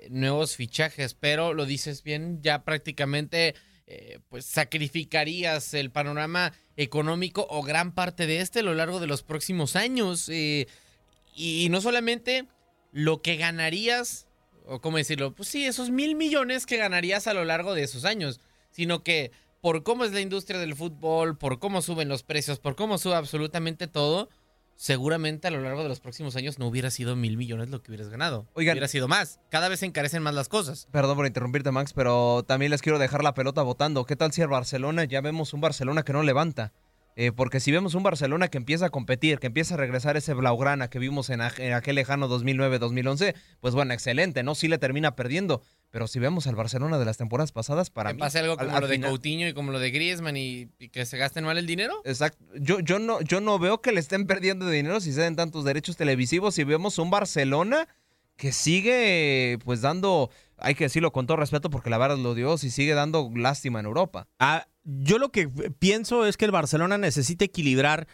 nuevos 0.10 0.56
fichajes, 0.56 1.14
pero 1.14 1.54
lo 1.54 1.66
dices 1.66 2.04
bien, 2.04 2.42
ya 2.42 2.64
prácticamente 2.64 3.56
eh, 3.88 4.20
pues 4.30 4.46
sacrificarías 4.46 5.74
el 5.74 5.90
panorama 5.90 6.54
económico 6.78 7.48
o 7.50 7.64
gran 7.64 7.94
parte 7.94 8.28
de 8.28 8.40
este 8.40 8.60
a 8.60 8.64
lo 8.64 8.76
largo 8.76 9.00
de 9.00 9.08
los 9.08 9.24
próximos 9.24 9.76
años. 9.76 10.30
Eh, 10.30 10.68
y 11.36 11.68
no 11.70 11.82
solamente 11.82 12.46
lo 12.92 13.22
que 13.22 13.36
ganarías, 13.38 14.28
o 14.66 14.80
cómo 14.80 14.98
decirlo, 14.98 15.34
pues 15.34 15.50
sí, 15.50 15.66
esos 15.66 15.90
mil 15.90 16.16
millones 16.16 16.66
que 16.66 16.78
ganarías 16.78 17.28
a 17.28 17.34
lo 17.34 17.46
largo 17.46 17.74
de 17.74 17.84
esos 17.84 18.06
años, 18.06 18.40
sino 18.72 19.04
que 19.04 19.32
por 19.62 19.84
cómo 19.84 20.06
es 20.06 20.12
la 20.12 20.22
industria 20.22 20.60
del 20.60 20.76
fútbol, 20.76 21.38
por 21.38 21.60
cómo 21.60 21.82
suben 21.82 22.10
los 22.10 22.24
precios, 22.24 22.60
por 22.60 22.76
cómo 22.76 22.98
sube 22.98 23.15
absolutamente 23.15 23.88
todo, 23.88 24.30
seguramente 24.76 25.48
a 25.48 25.52
lo 25.52 25.62
largo 25.62 25.84
de 25.84 25.89
los 25.89 26.00
próximos 26.00 26.36
años 26.38 26.58
no 26.58 26.67
hubiera 26.67 26.89
sido 26.89 27.15
mil 27.15 27.36
millones 27.36 27.69
lo 27.69 27.82
que 27.82 27.91
hubieras 27.91 28.10
ganado. 28.10 28.48
Oigan, 28.54 28.74
hubiera 28.74 28.88
sido 28.88 29.08
más. 29.08 29.39
Cada 29.50 29.67
vez 29.67 29.82
se 29.82 29.86
encarecen 29.86 30.24
más 30.24 30.34
las 30.34 30.48
cosas. 30.48 30.88
Perdón 30.91 31.17
por 31.17 31.26
interrumpirte, 31.26 31.72
Max, 31.72 31.93
pero 31.93 32.43
también 32.43 32.72
les 32.72 32.82
quiero 32.82 33.00
dejar 33.00 33.24
la 33.24 33.34
pelota 33.34 33.62
votando. 33.62 34.06
¿Qué 34.06 34.15
tal 34.15 34.32
si 34.32 34.41
el 34.41 34.48
Barcelona, 34.48 35.04
ya 35.04 35.22
vemos 35.22 35.54
un 35.54 35.62
Barcelona 35.62 36.04
que 36.04 36.13
no 36.13 36.24
levanta? 36.24 36.72
Eh, 37.17 37.34
porque 37.34 37.60
si 37.60 37.74
vemos 37.74 37.95
un 37.95 38.04
Barcelona 38.04 38.48
que 38.48 38.58
empieza 38.58 38.86
a 38.86 38.89
competir, 38.91 39.39
que 39.39 39.48
empieza 39.48 39.74
a 39.74 39.78
regresar 39.78 40.15
ese 40.15 40.34
Blaugrana 40.34 40.89
que 40.89 41.00
vimos 41.00 41.30
en, 41.30 41.41
en 41.41 41.74
aquel 41.74 41.95
lejano 41.95 42.30
2009-2011, 42.30 43.36
pues 43.60 43.74
bueno, 43.74 43.93
excelente, 43.93 44.41
¿no? 44.43 44.56
Sí 44.56 44.69
le 44.69 44.78
termina 44.78 45.17
perdiendo. 45.17 45.62
Pero 45.91 46.08
si 46.08 46.19
vemos 46.19 46.45
al 46.45 46.56
Barcelona 46.56 46.99
de 46.99 47.06
las 47.06 47.17
temporadas 47.17 47.52
pasadas, 47.52 47.89
para 47.89 48.12
que 48.12 48.15
mí... 48.15 48.19
pase 48.19 48.39
algo 48.39 48.58
como 48.58 48.69
al- 48.69 48.75
al 48.75 48.82
lo 48.82 48.88
de 48.88 48.93
final- 48.95 49.10
Coutinho 49.10 49.47
y 49.47 49.54
como 49.54 49.71
lo 49.71 49.80
de 49.80 49.89
Griezmann 49.91 50.38
y, 50.38 50.67
y 50.78 50.89
que 50.89 51.06
se 51.06 51.17
gasten 51.17 51.43
mal 51.45 51.58
el 51.58 51.65
dinero. 51.65 52.02
Exacto. 52.06 52.43
Yo, 52.60 52.80
yo, 52.80 52.99
no, 52.99 53.21
yo 53.21 53.41
no 53.41 53.58
veo 53.58 53.82
que 53.82 53.91
le 53.91 53.99
estén 53.99 54.28
perdiendo 54.28 54.69
dinero 54.69 54.99
si 55.02 55.13
se 55.13 55.21
den 55.21 55.36
tantos 55.36 55.65
derechos 55.65 55.97
televisivos. 55.97 56.54
Si 56.56 56.63
vemos 56.63 56.99
un 56.99 57.10
Barcelona 57.10 57.88
que 58.36 58.52
sigue, 58.52 59.58
pues 59.65 59.82
dando, 59.82 60.30
hay 60.58 60.75
que 60.75 60.86
decirlo 60.86 61.12
con 61.12 61.25
todo 61.28 61.38
respeto 61.38 61.69
porque 61.69 61.89
la 61.89 61.97
verdad 61.97 62.17
lo 62.17 62.36
dio, 62.36 62.58
si 62.58 62.69
sigue 62.69 62.93
dando 62.93 63.30
lástima 63.36 63.80
en 63.80 63.86
Europa. 63.86 64.28
Ah, 64.39 64.67
yo 64.84 65.17
lo 65.17 65.30
que 65.32 65.47
pienso 65.49 66.25
es 66.25 66.38
que 66.38 66.45
el 66.45 66.52
Barcelona 66.52 66.97
necesita 66.97 67.45
equilibrar 67.45 68.08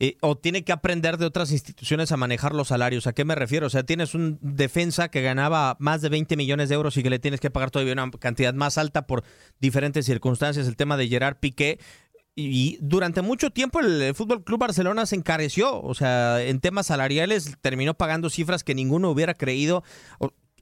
eh, 0.00 0.16
o 0.22 0.36
tiene 0.36 0.64
que 0.64 0.72
aprender 0.72 1.18
de 1.18 1.26
otras 1.26 1.52
instituciones 1.52 2.10
a 2.10 2.16
manejar 2.16 2.52
los 2.52 2.68
salarios. 2.68 3.06
¿A 3.06 3.12
qué 3.12 3.24
me 3.24 3.36
refiero? 3.36 3.68
O 3.68 3.70
sea, 3.70 3.84
tienes 3.84 4.14
un 4.14 4.38
defensa 4.40 5.08
que 5.08 5.22
ganaba 5.22 5.76
más 5.78 6.02
de 6.02 6.08
20 6.08 6.36
millones 6.36 6.68
de 6.68 6.74
euros 6.74 6.96
y 6.96 7.02
que 7.02 7.10
le 7.10 7.20
tienes 7.20 7.40
que 7.40 7.50
pagar 7.50 7.70
todavía 7.70 7.92
una 7.92 8.10
cantidad 8.10 8.52
más 8.54 8.76
alta 8.76 9.06
por 9.06 9.22
diferentes 9.60 10.04
circunstancias. 10.04 10.66
El 10.66 10.76
tema 10.76 10.96
de 10.96 11.08
Gerard 11.08 11.36
Piqué. 11.36 11.78
Y 12.36 12.78
durante 12.80 13.22
mucho 13.22 13.50
tiempo 13.50 13.78
el 13.78 14.12
Fútbol 14.16 14.42
Club 14.42 14.58
Barcelona 14.58 15.06
se 15.06 15.14
encareció, 15.14 15.80
o 15.80 15.94
sea, 15.94 16.42
en 16.42 16.58
temas 16.58 16.86
salariales 16.86 17.56
terminó 17.60 17.94
pagando 17.94 18.28
cifras 18.28 18.64
que 18.64 18.74
ninguno 18.74 19.10
hubiera 19.10 19.34
creído. 19.34 19.84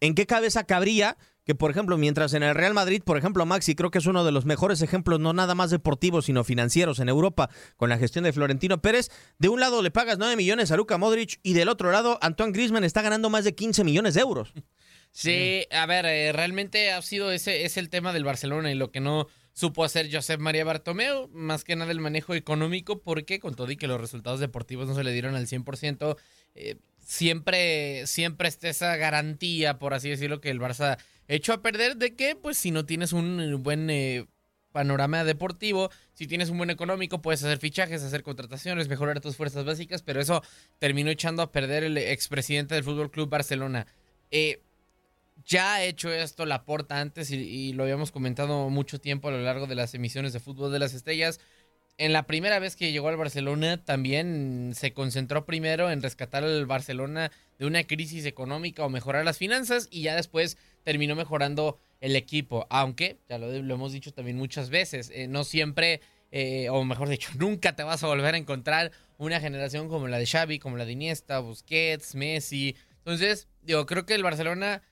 ¿En 0.01 0.14
qué 0.14 0.27
cabeza 0.27 0.64
cabría 0.64 1.16
que, 1.44 1.55
por 1.55 1.70
ejemplo, 1.70 1.98
mientras 1.98 2.35
en 2.35 2.42
el 2.42 2.55
Real 2.55 2.74
Madrid, 2.74 3.02
por 3.05 3.18
ejemplo, 3.18 3.46
Maxi, 3.46 3.74
creo 3.74 3.90
que 3.90 3.98
es 3.98 4.07
uno 4.07 4.24
de 4.24 4.33
los 4.33 4.44
mejores 4.44 4.83
ejemplos, 4.83 5.20
no 5.20 5.33
nada 5.33 5.55
más 5.55 5.70
deportivos, 5.70 6.26
sino 6.26 6.44
financieros 6.44 6.98
en 7.00 7.09
Europa, 7.09 7.50
con 7.76 7.88
la 7.88 7.98
gestión 7.98 8.24
de 8.24 8.33
Florentino 8.33 8.81
Pérez, 8.81 9.11
de 9.38 9.48
un 9.48 9.61
lado 9.61 9.83
le 9.83 9.90
pagas 9.90 10.18
9 10.18 10.37
millones 10.37 10.70
a 10.70 10.76
Luka 10.76 10.98
Modric 10.98 11.40
y 11.42 11.55
del 11.55 11.68
otro 11.68 11.90
lado 11.90 12.18
Antoine 12.22 12.52
Griezmann 12.52 12.85
está 12.85 13.02
ganando 13.02 13.31
más 13.31 13.44
de 13.44 13.55
15 13.55 13.85
millones 13.85 14.14
de 14.14 14.20
euros. 14.20 14.52
Sí, 15.14 15.66
a 15.70 15.85
ver, 15.85 16.07
eh, 16.07 16.33
realmente 16.33 16.90
ha 16.90 17.02
sido 17.02 17.33
ese 17.33 17.66
es 17.66 17.76
el 17.76 17.90
tema 17.90 18.14
del 18.14 18.24
Barcelona 18.24 18.72
y 18.72 18.74
lo 18.74 18.90
que 18.90 19.00
no 19.00 19.26
supo 19.52 19.85
hacer 19.85 20.09
Josep 20.11 20.40
María 20.40 20.64
Bartomeu, 20.64 21.28
más 21.28 21.64
que 21.64 21.76
nada 21.76 21.92
el 21.92 22.00
manejo 22.00 22.35
económico, 22.35 23.02
porque 23.02 23.38
con 23.38 23.55
todo 23.55 23.70
y 23.70 23.76
que 23.76 23.87
los 23.87 24.00
resultados 24.00 24.40
deportivos 24.40 24.88
no 24.88 24.94
se 24.94 25.05
le 25.05 25.12
dieron 25.12 25.35
al 25.35 25.46
100%, 25.46 26.16
eh, 26.55 26.76
siempre, 27.02 28.06
siempre 28.06 28.48
está 28.48 28.68
esa 28.68 28.96
garantía, 28.96 29.78
por 29.78 29.94
así 29.94 30.08
decirlo, 30.08 30.40
que 30.40 30.50
el 30.50 30.60
Barça 30.60 30.98
echó 31.28 31.52
a 31.52 31.62
perder 31.62 31.96
de 31.96 32.14
que, 32.14 32.36
pues, 32.36 32.56
si 32.58 32.70
no 32.70 32.86
tienes 32.86 33.12
un 33.12 33.62
buen 33.62 33.90
eh, 33.90 34.26
panorama 34.72 35.24
deportivo, 35.24 35.90
si 36.14 36.26
tienes 36.26 36.48
un 36.48 36.58
buen 36.58 36.70
económico, 36.70 37.22
puedes 37.22 37.44
hacer 37.44 37.58
fichajes, 37.58 38.02
hacer 38.02 38.22
contrataciones, 38.22 38.88
mejorar 38.88 39.20
tus 39.20 39.36
fuerzas 39.36 39.64
básicas, 39.64 40.02
pero 40.02 40.20
eso 40.20 40.42
terminó 40.78 41.10
echando 41.10 41.42
a 41.42 41.52
perder 41.52 41.84
el 41.84 41.98
expresidente 41.98 42.74
del 42.74 42.84
Fútbol 42.84 43.10
Club 43.10 43.28
Barcelona. 43.28 43.86
Eh, 44.30 44.62
ya 45.44 45.74
ha 45.74 45.84
hecho 45.84 46.12
esto 46.12 46.46
Laporta 46.46 47.00
antes 47.00 47.30
y, 47.30 47.36
y 47.36 47.72
lo 47.72 47.82
habíamos 47.82 48.12
comentado 48.12 48.68
mucho 48.70 49.00
tiempo 49.00 49.28
a 49.28 49.32
lo 49.32 49.40
largo 49.42 49.66
de 49.66 49.74
las 49.74 49.94
emisiones 49.94 50.32
de 50.32 50.40
Fútbol 50.40 50.72
de 50.72 50.78
las 50.78 50.94
Estrellas. 50.94 51.40
En 51.98 52.12
la 52.12 52.26
primera 52.26 52.59
vez 52.59 52.74
que 52.74 52.90
llegó 52.90 53.09
al 53.09 53.16
Barcelona 53.16 53.85
también 53.85 54.72
se 54.74 54.92
concentró 54.92 55.44
primero 55.44 55.90
en 55.90 56.02
rescatar 56.02 56.42
al 56.42 56.66
Barcelona 56.66 57.31
de 57.59 57.66
una 57.66 57.85
crisis 57.85 58.24
económica 58.24 58.85
o 58.85 58.88
mejorar 58.88 59.24
las 59.24 59.38
finanzas 59.38 59.88
y 59.90 60.02
ya 60.02 60.16
después 60.16 60.57
terminó 60.85 61.14
mejorando 61.14 61.78
el 62.00 62.16
equipo. 62.16 62.66
Aunque, 62.70 63.18
ya 63.28 63.38
lo, 63.38 63.52
hemos 63.52 63.92
dicho 63.92 64.12
también 64.12 64.37
muchas 64.37 64.70
veces, 64.70 65.11
eh, 65.14 65.28
no 65.28 65.44
siempre, 65.44 66.00
eh, 66.31 66.68
o 66.70 66.83
mejor 66.85 67.09
dicho, 67.09 67.31
nunca 67.38 67.76
te 67.76 67.83
vas 67.83 68.02
a 68.02 68.09
volver 68.09 68.35
a 68.35 68.38
encontrar 68.38 68.90
una 69.18 69.38
generación 69.38 69.88
como 69.88 70.09
la 70.09 70.18
de 70.18 70.26
Xavi, 70.26 70.59
como 70.59 70.76
la 70.76 70.85
de 70.85 70.92
Iniesta, 70.92 71.38
Busquets, 71.38 72.14
Messi. 72.14 72.74
Entonces, 72.98 73.48
digo, 73.62 73.87
creo 73.87 74.07
que 74.07 74.14
el 74.14 74.22
Barcelona 74.22 74.83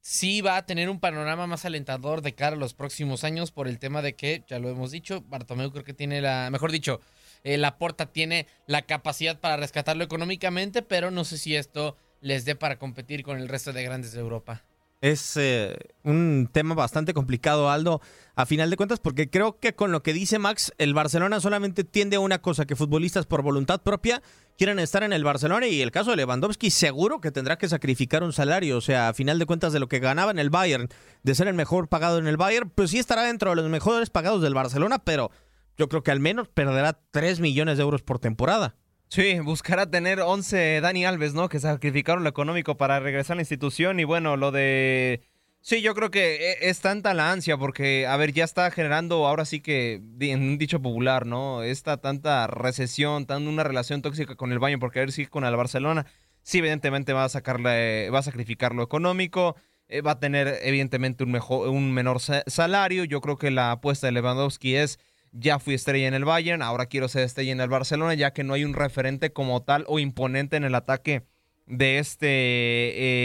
sí 0.00 0.40
va 0.40 0.56
a 0.56 0.66
tener 0.66 0.88
un 0.88 1.00
panorama 1.00 1.46
más 1.46 1.64
alentador 1.64 2.22
de 2.22 2.34
cara 2.34 2.56
a 2.56 2.58
los 2.58 2.74
próximos 2.74 3.24
años 3.24 3.50
por 3.50 3.68
el 3.68 3.78
tema 3.78 4.02
de 4.02 4.14
que, 4.14 4.44
ya 4.48 4.58
lo 4.58 4.68
hemos 4.68 4.90
dicho, 4.90 5.22
Bartomeu 5.28 5.70
creo 5.70 5.84
que 5.84 5.94
tiene 5.94 6.20
la, 6.20 6.48
mejor 6.50 6.72
dicho, 6.72 7.00
eh, 7.44 7.58
Laporta 7.58 8.06
tiene 8.06 8.46
la 8.66 8.82
capacidad 8.82 9.38
para 9.40 9.56
rescatarlo 9.56 10.04
económicamente, 10.04 10.82
pero 10.82 11.10
no 11.10 11.24
sé 11.24 11.38
si 11.38 11.56
esto 11.56 11.96
les 12.20 12.44
dé 12.44 12.54
para 12.54 12.78
competir 12.78 13.22
con 13.22 13.38
el 13.38 13.48
resto 13.48 13.72
de 13.72 13.82
grandes 13.82 14.12
de 14.12 14.20
Europa. 14.20 14.64
Es 15.00 15.38
eh, 15.38 15.74
un 16.02 16.50
tema 16.52 16.74
bastante 16.74 17.14
complicado, 17.14 17.70
Aldo, 17.70 18.02
a 18.34 18.44
final 18.44 18.68
de 18.68 18.76
cuentas, 18.76 19.00
porque 19.00 19.30
creo 19.30 19.58
que 19.58 19.74
con 19.74 19.92
lo 19.92 20.02
que 20.02 20.12
dice 20.12 20.38
Max, 20.38 20.74
el 20.76 20.92
Barcelona 20.92 21.40
solamente 21.40 21.84
tiende 21.84 22.16
a 22.16 22.20
una 22.20 22.42
cosa, 22.42 22.66
que 22.66 22.76
futbolistas 22.76 23.24
por 23.24 23.40
voluntad 23.40 23.80
propia 23.80 24.22
quieren 24.60 24.78
estar 24.78 25.02
en 25.02 25.14
el 25.14 25.24
Barcelona 25.24 25.68
y 25.68 25.80
el 25.80 25.90
caso 25.90 26.10
de 26.10 26.18
Lewandowski 26.18 26.68
seguro 26.68 27.22
que 27.22 27.30
tendrá 27.30 27.56
que 27.56 27.66
sacrificar 27.66 28.22
un 28.22 28.34
salario, 28.34 28.76
o 28.76 28.82
sea, 28.82 29.08
a 29.08 29.14
final 29.14 29.38
de 29.38 29.46
cuentas 29.46 29.72
de 29.72 29.80
lo 29.80 29.88
que 29.88 30.00
ganaba 30.00 30.30
en 30.32 30.38
el 30.38 30.50
Bayern, 30.50 30.90
de 31.22 31.34
ser 31.34 31.48
el 31.48 31.54
mejor 31.54 31.88
pagado 31.88 32.18
en 32.18 32.26
el 32.26 32.36
Bayern, 32.36 32.68
pues 32.68 32.90
sí 32.90 32.98
estará 32.98 33.22
dentro 33.22 33.48
de 33.48 33.56
los 33.56 33.70
mejores 33.70 34.10
pagados 34.10 34.42
del 34.42 34.52
Barcelona, 34.52 34.98
pero 35.02 35.30
yo 35.78 35.88
creo 35.88 36.02
que 36.02 36.10
al 36.10 36.20
menos 36.20 36.48
perderá 36.48 37.00
3 37.10 37.40
millones 37.40 37.78
de 37.78 37.84
euros 37.84 38.02
por 38.02 38.18
temporada. 38.18 38.76
Sí, 39.08 39.40
buscará 39.40 39.90
tener 39.90 40.20
11 40.20 40.82
Dani 40.82 41.06
Alves, 41.06 41.32
¿no? 41.32 41.48
Que 41.48 41.58
sacrificaron 41.58 42.22
lo 42.22 42.28
económico 42.28 42.76
para 42.76 43.00
regresar 43.00 43.36
a 43.36 43.36
la 43.36 43.42
institución. 43.42 43.98
Y 43.98 44.04
bueno, 44.04 44.36
lo 44.36 44.52
de. 44.52 45.22
Sí, 45.62 45.82
yo 45.82 45.94
creo 45.94 46.10
que 46.10 46.52
e- 46.52 46.70
es 46.70 46.80
tanta 46.80 47.12
la 47.12 47.30
ansia 47.32 47.56
porque, 47.58 48.06
a 48.06 48.16
ver, 48.16 48.32
ya 48.32 48.44
está 48.44 48.70
generando, 48.70 49.26
ahora 49.26 49.44
sí 49.44 49.60
que, 49.60 50.00
en 50.20 50.42
un 50.42 50.58
dicho 50.58 50.80
popular, 50.80 51.26
¿no? 51.26 51.62
Esta 51.62 51.98
tanta 51.98 52.46
recesión, 52.46 53.26
tan 53.26 53.46
una 53.46 53.62
relación 53.62 54.00
tóxica 54.00 54.36
con 54.36 54.52
el 54.52 54.58
Bayern 54.58 54.80
por 54.80 54.90
querer 54.90 55.12
seguir 55.12 55.28
con 55.28 55.44
el 55.44 55.54
Barcelona. 55.56 56.06
Sí, 56.42 56.58
evidentemente 56.58 57.12
va 57.12 57.24
a 57.24 57.28
sacarle, 57.28 58.08
va 58.10 58.20
a 58.20 58.22
sacrificar 58.22 58.74
lo 58.74 58.82
económico, 58.82 59.54
eh, 59.88 60.00
va 60.00 60.12
a 60.12 60.18
tener 60.20 60.58
evidentemente 60.62 61.24
un, 61.24 61.30
mejor, 61.32 61.68
un 61.68 61.92
menor 61.92 62.20
sa- 62.20 62.42
salario. 62.46 63.04
Yo 63.04 63.20
creo 63.20 63.36
que 63.36 63.50
la 63.50 63.72
apuesta 63.72 64.06
de 64.06 64.12
Lewandowski 64.12 64.76
es 64.76 64.98
ya 65.32 65.58
fui 65.58 65.74
estrella 65.74 66.08
en 66.08 66.14
el 66.14 66.24
Bayern, 66.24 66.62
ahora 66.62 66.86
quiero 66.86 67.06
ser 67.08 67.22
estrella 67.22 67.52
en 67.52 67.60
el 67.60 67.68
Barcelona, 67.68 68.14
ya 68.14 68.32
que 68.32 68.42
no 68.44 68.54
hay 68.54 68.64
un 68.64 68.72
referente 68.74 69.32
como 69.32 69.62
tal 69.62 69.84
o 69.88 69.98
imponente 69.98 70.56
en 70.56 70.64
el 70.64 70.74
ataque 70.74 71.22
de 71.66 71.98
este 71.98 72.26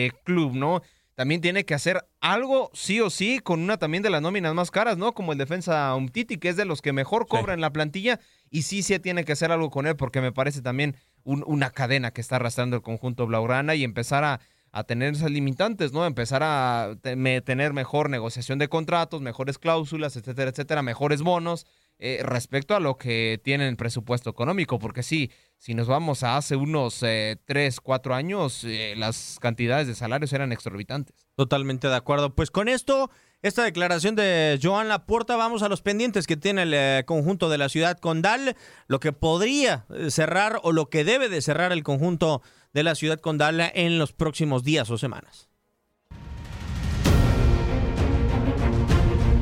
eh, 0.05 0.11
club, 0.23 0.53
¿no? 0.53 0.81
También 1.15 1.39
tiene 1.41 1.63
que 1.65 1.73
hacer 1.73 2.05
algo, 2.19 2.69
sí 2.73 2.99
o 2.99 3.09
sí, 3.09 3.39
con 3.39 3.61
una 3.61 3.77
también 3.77 4.03
de 4.03 4.09
las 4.09 4.21
nóminas 4.21 4.53
más 4.53 4.69
caras, 4.69 4.97
¿no? 4.97 5.13
Como 5.13 5.31
el 5.31 5.37
defensa 5.37 5.95
Umtiti, 5.95 6.37
que 6.37 6.49
es 6.49 6.57
de 6.57 6.65
los 6.65 6.81
que 6.81 6.91
mejor 6.93 7.25
cobra 7.27 7.53
en 7.53 7.61
la 7.61 7.71
plantilla, 7.71 8.19
y 8.49 8.63
sí, 8.63 8.83
sí 8.83 8.99
tiene 8.99 9.23
que 9.23 9.31
hacer 9.31 9.51
algo 9.51 9.69
con 9.69 9.87
él, 9.87 9.95
porque 9.95 10.19
me 10.21 10.31
parece 10.33 10.61
también 10.61 10.95
un- 11.23 11.43
una 11.47 11.69
cadena 11.69 12.11
que 12.11 12.19
está 12.21 12.35
arrastrando 12.35 12.75
el 12.75 12.81
conjunto 12.81 13.25
Blaugrana 13.27 13.75
y 13.75 13.83
empezar 13.85 14.23
a, 14.25 14.41
a 14.73 14.83
tener 14.83 15.13
esas 15.13 15.31
limitantes, 15.31 15.93
¿no? 15.93 16.05
Empezar 16.05 16.41
a 16.43 16.95
tener 17.01 17.71
mejor 17.71 18.09
negociación 18.09 18.59
de 18.59 18.67
contratos, 18.67 19.21
mejores 19.21 19.57
cláusulas, 19.57 20.17
etcétera, 20.17 20.51
etcétera, 20.51 20.81
mejores 20.81 21.21
bonos 21.21 21.65
eh, 21.97 22.19
respecto 22.23 22.75
a 22.75 22.81
lo 22.81 22.97
que 22.97 23.39
tienen 23.41 23.67
el 23.69 23.77
presupuesto 23.77 24.29
económico, 24.29 24.77
porque 24.79 25.01
sí, 25.01 25.31
si 25.57 25.73
nos 25.73 25.87
vamos 25.87 26.23
a 26.23 26.37
hace 26.37 26.55
unos 26.55 27.01
eh, 27.03 27.37
3, 27.45 27.79
4 27.81 28.15
años, 28.15 28.63
eh, 28.63 28.93
las 28.97 29.37
cantidades 29.41 29.87
de 29.87 29.95
salarios 29.95 30.31
eran 30.33 30.51
exorbitantes. 30.51 31.27
Totalmente 31.35 31.87
de 31.87 31.95
acuerdo. 31.95 32.35
Pues 32.35 32.51
con 32.51 32.69
esto, 32.69 33.09
esta 33.41 33.63
declaración 33.63 34.15
de 34.15 34.59
Joan 34.61 34.87
Laporta, 34.87 35.35
vamos 35.35 35.61
a 35.61 35.69
los 35.69 35.81
pendientes 35.81 36.27
que 36.27 36.37
tiene 36.37 36.63
el 36.63 36.73
eh, 36.73 37.03
conjunto 37.05 37.49
de 37.49 37.57
la 37.57 37.69
ciudad 37.69 37.97
condal, 37.99 38.55
lo 38.87 38.99
que 38.99 39.13
podría 39.13 39.85
eh, 39.89 40.09
cerrar 40.11 40.59
o 40.63 40.71
lo 40.71 40.89
que 40.89 41.03
debe 41.03 41.29
de 41.29 41.41
cerrar 41.41 41.71
el 41.71 41.83
conjunto 41.83 42.41
de 42.73 42.83
la 42.83 42.95
ciudad 42.95 43.19
condal 43.19 43.71
en 43.75 43.99
los 43.99 44.13
próximos 44.13 44.63
días 44.63 44.89
o 44.89 44.97
semanas. 44.97 45.49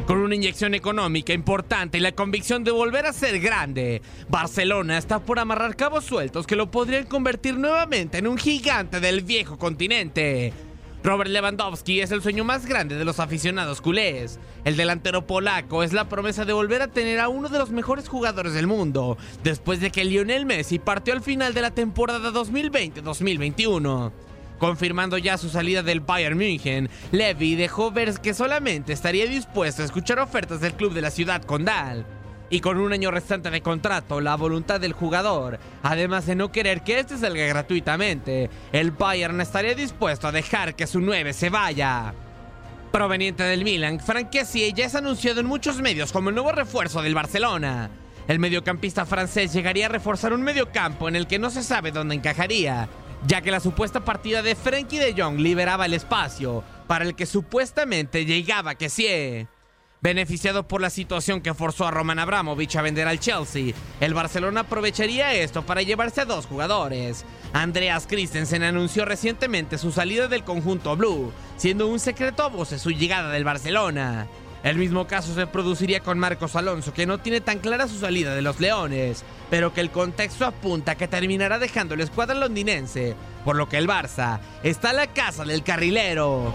Con 0.06 0.18
una 0.18 0.36
inyección 0.36 0.74
económica 0.74 1.32
importante 1.32 1.98
y 1.98 2.02
la 2.02 2.12
convicción 2.12 2.66
de 2.66 2.72
volver 2.72 3.06
a 3.06 3.14
ser 3.14 3.40
grande, 3.40 4.02
Barcelona 4.28 4.98
está 4.98 5.20
por 5.20 5.40
amarrar 5.40 5.78
cabos 5.78 6.04
sueltos 6.04 6.46
que 6.46 6.58
lo 6.58 6.70
podrían 6.70 7.06
convertir 7.06 7.58
nuevamente 7.58 8.18
en 8.18 8.28
un 8.28 8.38
gigante 8.38 9.00
del 9.00 9.22
viejo 9.22 9.58
continente. 9.58 10.52
Robert 11.06 11.30
Lewandowski 11.30 12.02
es 12.02 12.12
el 12.12 12.22
sueño 12.22 12.44
más 12.44 12.66
grande 12.66 12.96
de 12.96 13.06
los 13.06 13.22
aficionados 13.22 13.80
culés. 13.80 14.40
El 14.66 14.76
delantero 14.76 15.26
polaco 15.26 15.84
es 15.84 15.94
la 15.94 16.10
promesa 16.10 16.44
de 16.44 16.54
volver 16.54 16.82
a 16.82 16.88
tener 16.88 17.22
a 17.22 17.30
uno 17.30 17.48
de 17.48 17.60
los 17.60 17.72
mejores 17.72 18.10
jugadores 18.10 18.54
del 18.54 18.68
mundo, 18.68 19.18
después 19.42 19.80
de 19.80 19.90
que 19.90 20.04
Lionel 20.04 20.46
Messi 20.46 20.80
partió 20.80 21.14
al 21.14 21.22
final 21.22 21.54
de 21.54 21.62
la 21.62 21.72
temporada 21.72 22.32
2020-2021. 22.32 24.12
Confirmando 24.64 25.18
ya 25.18 25.38
su 25.38 25.50
salida 25.50 25.84
del 25.84 26.00
Bayern 26.00 26.38
München, 26.38 26.90
Levy 27.12 27.56
dejó 27.56 27.92
ver 27.92 28.14
que 28.22 28.34
solamente 28.34 28.94
estaría 28.94 29.26
dispuesto 29.26 29.82
a 29.82 29.86
escuchar 29.86 30.20
ofertas 30.20 30.62
del 30.62 30.72
club 30.72 30.94
de 30.94 31.02
la 31.02 31.12
ciudad 31.12 31.44
condal. 31.44 32.06
Y 32.50 32.62
con 32.62 32.78
un 32.78 32.94
año 32.94 33.12
restante 33.12 33.50
de 33.50 33.60
contrato, 33.60 34.22
la 34.22 34.38
voluntad 34.38 34.80
del 34.80 34.94
jugador, 34.94 35.60
además 35.82 36.26
de 36.28 36.36
no 36.36 36.54
querer 36.54 36.82
que 36.82 36.98
este 36.98 37.18
salga 37.18 37.46
gratuitamente, 37.46 38.50
el 38.72 38.92
Bayern 38.92 39.42
estaría 39.42 39.76
dispuesto 39.76 40.30
a 40.30 40.32
dejar 40.32 40.76
que 40.76 40.88
su 40.88 41.02
9 41.02 41.34
se 41.34 41.50
vaya. 41.50 42.14
Proveniente 42.90 43.44
del 43.44 43.66
Milan, 43.66 44.00
Frank 44.00 44.30
ya 44.32 44.44
es 44.86 44.96
anunciado 44.96 45.42
en 45.42 45.46
muchos 45.46 45.82
medios 45.82 46.14
como 46.14 46.30
el 46.30 46.36
nuevo 46.36 46.54
refuerzo 46.54 47.02
del 47.02 47.16
Barcelona. 47.16 47.90
El 48.30 48.40
mediocampista 48.40 49.06
francés 49.06 49.52
llegaría 49.52 49.88
a 49.88 49.90
reforzar 49.90 50.32
un 50.32 50.42
mediocampo 50.42 51.10
en 51.10 51.18
el 51.18 51.28
que 51.28 51.40
no 51.40 51.50
se 51.50 51.64
sabe 51.64 51.92
dónde 51.92 52.16
encajaría, 52.16 52.88
ya 53.26 53.42
que 53.42 53.52
la 53.52 53.60
supuesta 53.60 54.04
partida 54.04 54.42
de 54.42 54.56
Frenkie 54.56 55.00
de 55.00 55.14
Jong 55.16 55.40
liberaba 55.40 55.86
el 55.86 55.94
espacio 55.94 56.64
para 56.88 57.06
el 57.06 57.16
que 57.16 57.26
supuestamente 57.26 58.26
llegaba 58.26 58.76
Kessie. 58.76 59.48
Beneficiado 60.02 60.68
por 60.68 60.82
la 60.82 60.90
situación 60.90 61.40
que 61.40 61.54
forzó 61.54 61.88
a 61.88 61.92
Roman 61.92 62.20
Abramovich 62.20 62.76
a 62.76 62.82
vender 62.82 63.08
al 63.08 63.22
Chelsea, 63.22 63.74
el 64.02 64.14
Barcelona 64.14 64.62
aprovecharía 64.62 65.34
esto 65.34 65.66
para 65.66 65.82
llevarse 65.82 66.20
a 66.20 66.26
dos 66.26 66.46
jugadores. 66.46 67.24
Andreas 67.54 68.06
Christensen 68.06 68.64
anunció 68.64 69.06
recientemente 69.06 69.78
su 69.78 69.94
salida 69.94 70.28
del 70.28 70.44
conjunto 70.44 70.98
Blue, 70.98 71.32
siendo 71.56 71.88
un 71.88 72.02
secreto 72.02 72.44
a 72.44 72.50
voces 72.50 72.82
su 72.82 72.92
llegada 72.92 73.30
del 73.30 73.46
Barcelona. 73.46 74.28
El 74.64 74.78
mismo 74.78 75.08
caso 75.08 75.34
se 75.34 75.48
produciría 75.48 76.00
con 76.00 76.20
Marcos 76.20 76.56
Alonso, 76.56 76.94
que 76.94 77.06
no 77.06 77.18
tiene 77.20 77.40
tan 77.40 77.60
clara 77.60 77.88
su 77.88 78.00
salida 78.00 78.34
de 78.36 78.42
los 78.42 78.60
Leones, 78.60 79.24
pero 79.54 79.72
que 79.72 79.82
el 79.82 79.92
contexto 79.92 80.48
apunta 80.48 80.96
que 80.96 81.08
terminará 81.08 81.60
dejando 81.60 81.96
la 81.96 82.04
escuadra 82.04 82.34
londinense, 82.34 83.16
por 83.46 83.56
lo 83.56 83.70
que 83.70 83.78
el 83.78 83.88
Barça 83.88 84.40
está 84.64 84.90
a 84.90 84.94
la 84.94 85.06
casa 85.06 85.46
del 85.46 85.62
carrilero. 85.62 86.52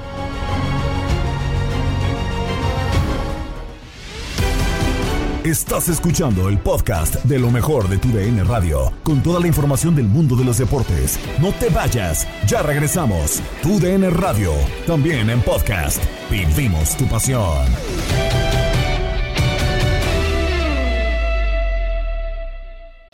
Estás 5.45 5.89
escuchando 5.89 6.49
el 6.49 6.59
podcast 6.59 7.15
de 7.23 7.39
lo 7.39 7.53
mejor 7.53 7.89
de 7.89 7.99
tu 7.99 8.09
DN 8.09 8.43
Radio, 8.43 8.93
con 9.05 9.23
toda 9.23 9.39
la 9.39 9.47
información 9.47 9.95
del 9.95 10.07
mundo 10.07 10.35
de 10.35 10.45
los 10.45 10.59
deportes. 10.59 11.21
No 11.39 11.53
te 11.53 11.69
vayas, 11.69 12.27
ya 12.49 12.63
regresamos. 12.63 13.41
Tu 13.63 13.79
DN 13.79 14.11
Radio, 14.11 14.51
también 14.89 15.31
en 15.31 15.41
podcast. 15.43 16.03
Vivimos 16.29 16.97
tu 16.97 17.07
pasión. 17.07 17.65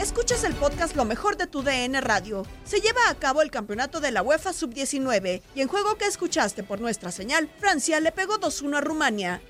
Escuchas 0.00 0.44
el 0.44 0.54
podcast 0.54 0.94
Lo 0.96 1.04
mejor 1.04 1.36
de 1.36 1.46
tu 1.46 1.62
DN 1.62 2.00
Radio. 2.00 2.46
Se 2.64 2.80
lleva 2.80 3.00
a 3.08 3.14
cabo 3.14 3.42
el 3.42 3.50
campeonato 3.50 4.00
de 4.00 4.12
la 4.12 4.22
UEFA 4.22 4.52
Sub-19 4.52 5.42
y 5.54 5.60
en 5.60 5.68
juego 5.68 5.96
que 5.96 6.06
escuchaste 6.06 6.62
por 6.62 6.80
nuestra 6.80 7.10
señal, 7.10 7.50
Francia 7.58 7.98
le 8.00 8.12
pegó 8.12 8.38
2-1 8.38 8.76
a 8.76 8.80
Rumania. 8.80 9.40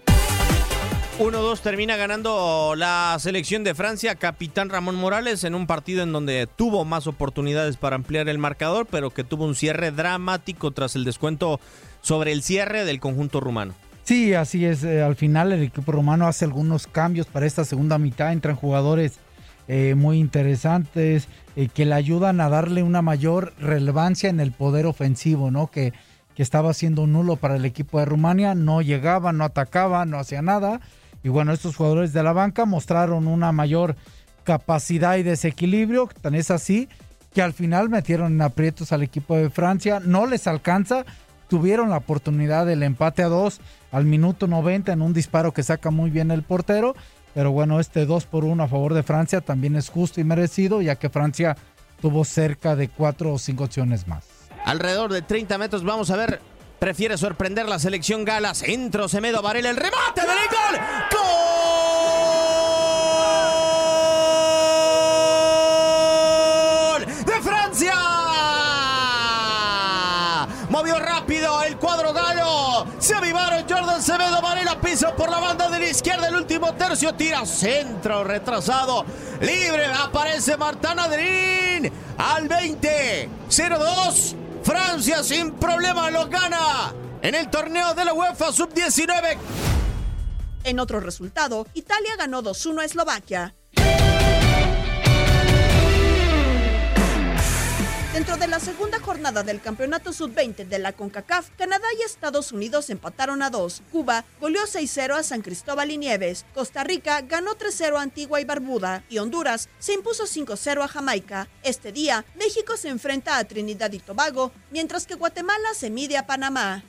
1-2 1.18 1.60
termina 1.60 1.96
ganando 1.96 2.74
la 2.76 3.16
selección 3.20 3.62
de 3.62 3.74
Francia, 3.74 4.16
capitán 4.16 4.68
Ramón 4.68 4.96
Morales, 4.96 5.44
en 5.44 5.54
un 5.54 5.66
partido 5.66 6.02
en 6.02 6.12
donde 6.12 6.48
tuvo 6.48 6.84
más 6.84 7.06
oportunidades 7.06 7.76
para 7.76 7.94
ampliar 7.94 8.28
el 8.28 8.38
marcador, 8.38 8.86
pero 8.86 9.10
que 9.10 9.22
tuvo 9.22 9.44
un 9.44 9.54
cierre 9.54 9.92
dramático 9.92 10.72
tras 10.72 10.96
el 10.96 11.04
descuento 11.04 11.60
sobre 12.00 12.32
el 12.32 12.42
cierre 12.42 12.84
del 12.84 13.00
conjunto 13.00 13.38
rumano. 13.38 13.74
Sí, 14.04 14.34
así 14.34 14.66
es. 14.66 14.84
Eh, 14.84 15.02
al 15.02 15.16
final 15.16 15.52
el 15.52 15.62
equipo 15.62 15.90
romano 15.90 16.26
hace 16.26 16.44
algunos 16.44 16.86
cambios 16.86 17.26
para 17.26 17.46
esta 17.46 17.64
segunda 17.64 17.96
mitad. 17.98 18.32
Entran 18.32 18.54
jugadores 18.54 19.18
eh, 19.66 19.94
muy 19.96 20.18
interesantes 20.18 21.26
eh, 21.56 21.68
que 21.72 21.86
le 21.86 21.94
ayudan 21.94 22.42
a 22.42 22.50
darle 22.50 22.82
una 22.82 23.00
mayor 23.00 23.54
relevancia 23.58 24.28
en 24.28 24.40
el 24.40 24.52
poder 24.52 24.84
ofensivo, 24.84 25.50
¿no? 25.50 25.68
Que, 25.70 25.94
que 26.34 26.42
estaba 26.42 26.74
siendo 26.74 27.06
nulo 27.06 27.36
para 27.36 27.56
el 27.56 27.64
equipo 27.64 27.98
de 27.98 28.04
Rumania. 28.04 28.54
No 28.54 28.82
llegaba, 28.82 29.32
no 29.32 29.44
atacaba, 29.44 30.04
no 30.04 30.18
hacía 30.18 30.42
nada. 30.42 30.82
Y 31.22 31.30
bueno, 31.30 31.52
estos 31.54 31.74
jugadores 31.74 32.12
de 32.12 32.22
la 32.22 32.34
banca 32.34 32.66
mostraron 32.66 33.26
una 33.26 33.52
mayor 33.52 33.96
capacidad 34.42 35.16
y 35.16 35.22
desequilibrio. 35.22 36.10
Tan 36.20 36.34
es 36.34 36.50
así 36.50 36.90
que 37.32 37.40
al 37.40 37.54
final 37.54 37.88
metieron 37.88 38.34
en 38.34 38.42
aprietos 38.42 38.92
al 38.92 39.02
equipo 39.02 39.34
de 39.34 39.48
Francia. 39.48 39.98
No 40.04 40.26
les 40.26 40.46
alcanza 40.46 41.06
tuvieron 41.48 41.90
la 41.90 41.98
oportunidad 41.98 42.66
del 42.66 42.82
empate 42.82 43.22
a 43.22 43.28
dos 43.28 43.60
al 43.94 44.04
minuto 44.04 44.48
90 44.48 44.92
en 44.92 45.02
un 45.02 45.12
disparo 45.12 45.52
que 45.52 45.62
saca 45.62 45.90
muy 45.90 46.10
bien 46.10 46.32
el 46.32 46.42
portero. 46.42 46.96
Pero 47.32 47.52
bueno, 47.52 47.78
este 47.78 48.06
2 48.06 48.26
por 48.26 48.44
1 48.44 48.62
a 48.62 48.68
favor 48.68 48.92
de 48.92 49.04
Francia 49.04 49.40
también 49.40 49.76
es 49.76 49.88
justo 49.88 50.20
y 50.20 50.24
merecido, 50.24 50.82
ya 50.82 50.96
que 50.96 51.10
Francia 51.10 51.56
tuvo 52.00 52.24
cerca 52.24 52.74
de 52.74 52.88
4 52.88 53.32
o 53.32 53.38
5 53.38 53.64
opciones 53.64 54.08
más. 54.08 54.24
Alrededor 54.64 55.12
de 55.12 55.22
30 55.22 55.58
metros, 55.58 55.84
vamos 55.84 56.10
a 56.10 56.16
ver. 56.16 56.40
Prefiere 56.80 57.16
sorprender 57.16 57.68
la 57.68 57.78
selección 57.78 58.24
gala. 58.24 58.52
Centro, 58.54 59.08
Semedo, 59.08 59.42
Varela, 59.42 59.70
el 59.70 59.76
remate 59.76 60.20
del 60.20 60.28
gol. 60.28 60.80
¡Gol! 61.12 62.33
Por 74.94 75.28
la 75.28 75.40
banda 75.40 75.68
de 75.70 75.80
la 75.80 75.88
izquierda. 75.88 76.28
El 76.28 76.36
último 76.36 76.72
tercio 76.74 77.12
tira 77.14 77.44
centro 77.44 78.22
retrasado. 78.22 79.04
Libre 79.40 79.86
aparece 79.86 80.56
Martán 80.56 81.00
Adrín 81.00 81.90
al 82.16 82.46
20. 82.46 83.28
0-2. 83.50 84.34
Francia 84.62 85.24
sin 85.24 85.50
problema 85.54 86.12
lo 86.12 86.28
gana 86.28 86.94
en 87.22 87.34
el 87.34 87.50
torneo 87.50 87.92
de 87.94 88.04
la 88.04 88.14
UEFA 88.14 88.52
Sub-19. 88.52 89.36
En 90.62 90.78
otro 90.78 91.00
resultado, 91.00 91.66
Italia 91.74 92.14
ganó 92.16 92.40
2-1 92.40 92.80
a 92.80 92.84
Eslovaquia. 92.84 93.54
Dentro 98.14 98.36
de 98.36 98.46
la 98.46 98.60
segunda 98.60 99.00
jornada 99.00 99.42
del 99.42 99.60
Campeonato 99.60 100.12
Sub-20 100.12 100.68
de 100.68 100.78
la 100.78 100.92
CONCACAF, 100.92 101.50
Canadá 101.58 101.88
y 101.98 102.02
Estados 102.02 102.52
Unidos 102.52 102.88
empataron 102.88 103.42
a 103.42 103.50
2. 103.50 103.82
Cuba 103.90 104.24
goleó 104.40 104.62
6-0 104.62 105.16
a 105.16 105.24
San 105.24 105.42
Cristóbal 105.42 105.90
y 105.90 105.98
Nieves. 105.98 106.46
Costa 106.54 106.84
Rica 106.84 107.22
ganó 107.22 107.56
3-0 107.56 107.96
a 107.96 108.02
Antigua 108.02 108.40
y 108.40 108.44
Barbuda. 108.44 109.02
Y 109.10 109.18
Honduras 109.18 109.68
se 109.80 109.94
impuso 109.94 110.26
5-0 110.26 110.84
a 110.84 110.86
Jamaica. 110.86 111.48
Este 111.64 111.90
día, 111.90 112.24
México 112.36 112.76
se 112.76 112.88
enfrenta 112.88 113.36
a 113.36 113.42
Trinidad 113.42 113.90
y 113.90 113.98
Tobago, 113.98 114.52
mientras 114.70 115.08
que 115.08 115.16
Guatemala 115.16 115.74
se 115.74 115.90
mide 115.90 116.16
a 116.16 116.24
Panamá. 116.24 116.84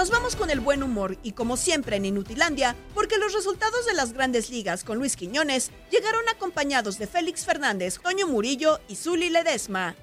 Nos 0.00 0.08
vamos 0.08 0.32
con 0.34 0.48
el 0.48 0.60
buen 0.60 0.82
humor 0.82 1.18
y 1.22 1.32
como 1.32 1.58
siempre 1.58 1.96
en 1.96 2.06
Inutilandia, 2.06 2.74
porque 2.94 3.18
los 3.18 3.34
resultados 3.34 3.84
de 3.84 3.92
las 3.92 4.14
grandes 4.14 4.48
ligas 4.48 4.82
con 4.82 4.96
Luis 4.96 5.14
Quiñones 5.14 5.70
llegaron 5.90 6.26
acompañados 6.30 6.96
de 6.96 7.06
Félix 7.06 7.44
Fernández, 7.44 7.98
Toño 8.02 8.26
Murillo 8.26 8.80
y 8.88 8.96
Zuli 8.96 9.28
Ledesma. 9.28 9.94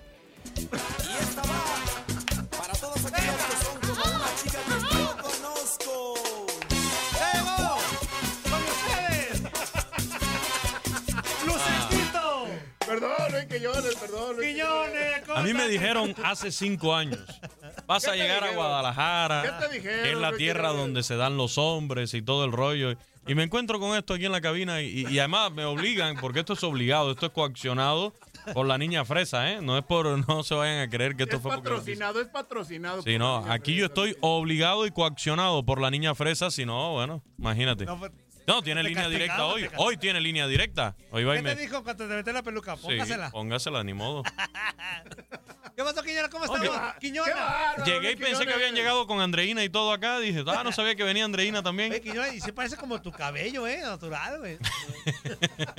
Para 2.56 2.74
todos 2.74 3.04
aquellos 3.06 3.34
que 3.34 3.66
son 3.66 3.80
como 3.82 4.04
una 4.16 4.36
chica 4.40 4.60
que 4.68 4.80
yo 4.94 5.18
conozco. 5.18 6.14
¡Llegó! 7.18 7.80
¡Con 8.52 8.62
ustedes! 8.70 9.42
¡Lucecito! 11.44 12.46
Perdón, 12.86 13.32
Luis 13.32 13.46
Quiñones, 13.46 13.96
perdón. 13.96 14.36
Luis 14.36 14.54
Quiñones, 14.54 15.28
A 15.28 15.42
mí 15.42 15.56
me 15.56 15.68
dijeron 15.68 16.14
hace 16.24 16.52
cinco 16.52 16.94
años, 16.94 17.26
vas 17.88 18.04
¿Qué 18.04 18.12
a 18.12 18.16
llegar 18.16 18.44
a? 18.44 18.54
Guadalajara, 18.54 19.42
¿Qué 19.42 19.68
te 19.68 19.74
dijeron, 19.74 20.04
que 20.04 20.12
es 20.12 20.18
la 20.18 20.34
tierra 20.34 20.70
donde 20.70 21.02
se 21.04 21.16
dan 21.16 21.38
los 21.38 21.58
hombres 21.58 22.14
y 22.14 22.22
todo 22.22 22.46
el 22.46 22.52
rollo. 22.52 22.96
Y 23.26 23.36
me 23.36 23.44
encuentro 23.44 23.80
con 23.80 23.98
esto 23.98 24.14
aquí 24.14 24.26
en 24.26 24.32
la 24.32 24.40
cabina 24.40 24.82
y, 24.82 25.06
y 25.10 25.20
además 25.20 25.52
me 25.52 25.66
obligan, 25.66 26.16
porque 26.22 26.40
esto 26.40 26.54
es 26.54 26.64
obligado, 26.64 27.12
esto 27.12 27.26
es 27.26 27.32
coaccionado 27.34 28.14
por 28.54 28.66
la 28.66 28.78
niña 28.78 29.04
fresa, 29.04 29.52
¿eh? 29.52 29.60
No 29.62 29.78
es 29.78 29.84
por, 29.84 30.08
no 30.28 30.44
se 30.44 30.56
vayan 30.56 30.80
a 30.80 30.90
creer 30.90 31.16
que 31.16 31.24
esto 31.24 31.38
Es 31.38 31.42
fue 31.42 31.52
patrocinado, 31.56 32.22
es 32.22 32.28
patrocinado. 32.28 33.02
Sí, 33.02 33.18
no, 33.18 33.38
aquí 33.50 33.76
yo 33.76 33.88
estoy 33.88 34.16
obligado 34.22 34.86
y 34.86 34.92
coaccionado 34.92 35.66
por 35.66 35.82
la 35.82 35.92
niña 35.92 36.16
fresa, 36.16 36.52
si 36.52 36.66
no, 36.66 36.94
bueno, 36.94 37.22
imagínate. 37.38 37.86
No, 37.86 38.00
pues, 38.00 38.12
No, 38.48 38.64
tiene 38.64 38.82
te 38.82 38.90
línea 38.90 39.10
directa 39.10 39.46
hoy. 39.46 39.70
Hoy 39.76 39.98
tiene 39.98 40.22
línea 40.22 40.48
directa. 40.48 40.96
Hoy 41.12 41.26
va 41.26 41.34
y 41.34 41.38
¿Qué 41.40 41.44
me... 41.44 41.56
te 41.56 41.62
dijo 41.62 41.84
cuando 41.84 42.08
te 42.08 42.16
metes 42.16 42.34
la 42.34 42.42
peluca? 42.42 42.78
Sí, 42.78 42.84
Póngasela. 42.84 43.30
póngasela, 43.30 43.84
ni 43.84 43.94
modo. 43.94 44.24
¿Qué 45.76 45.84
pasó, 45.84 46.02
Quiñona? 46.02 46.30
¿Cómo 46.30 46.46
estás? 46.46 46.62
Oye, 46.62 46.72
Quiñona. 47.02 47.76
Llegué 47.86 48.12
y 48.14 48.16
pensé 48.16 48.46
que 48.46 48.54
habían 48.54 48.74
llegado 48.74 49.06
con 49.06 49.20
Andreina 49.20 49.66
y 49.66 49.70
todo 49.70 49.92
acá. 49.92 50.20
Dije, 50.20 50.44
ah, 50.48 50.64
no 50.64 50.72
sabía 50.72 50.96
que 50.96 51.04
venía 51.04 51.26
Andreina 51.26 51.62
también. 51.62 51.92
Oye, 51.92 52.02
Quiñona, 52.02 52.30
y 52.30 52.40
se 52.40 52.54
parece 52.54 52.78
como 52.78 53.02
tu 53.02 53.12
cabello, 53.12 53.68
¿eh? 53.68 53.82
Natural, 53.82 54.40
güey. 54.40 54.58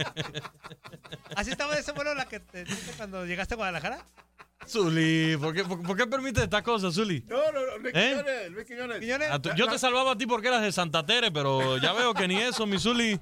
Así 1.34 1.50
estaba 1.50 1.74
de 1.74 1.80
ese 1.80 1.92
vuelo 1.92 2.14
la 2.14 2.26
que 2.26 2.38
te 2.38 2.66
cuando 2.98 3.24
llegaste 3.24 3.54
a 3.54 3.56
Guadalajara. 3.56 4.04
Zuli, 4.66 5.36
¿por 5.38 5.54
qué, 5.54 5.64
por, 5.64 5.82
por 5.82 5.96
qué 5.96 6.06
permites 6.06 6.42
estas 6.44 6.62
cosas, 6.62 6.94
Zuli? 6.94 7.24
No, 7.28 7.36
no, 7.52 7.64
no, 7.66 7.78
Luis 7.78 7.94
¿Eh? 7.94 8.10
Quiñones, 8.10 8.50
Luis 8.50 8.66
Quiñones. 8.66 9.30
Ah, 9.30 9.40
yo 9.56 9.68
te 9.68 9.78
salvaba 9.78 10.12
a 10.12 10.18
ti 10.18 10.26
porque 10.26 10.48
eras 10.48 10.62
de 10.62 10.72
Santa 10.72 11.06
Tere, 11.06 11.30
pero 11.30 11.78
ya 11.78 11.92
veo 11.92 12.12
que 12.12 12.26
ni 12.28 12.36
eso, 12.38 12.66
mi 12.66 12.78
Zuli. 12.78 13.18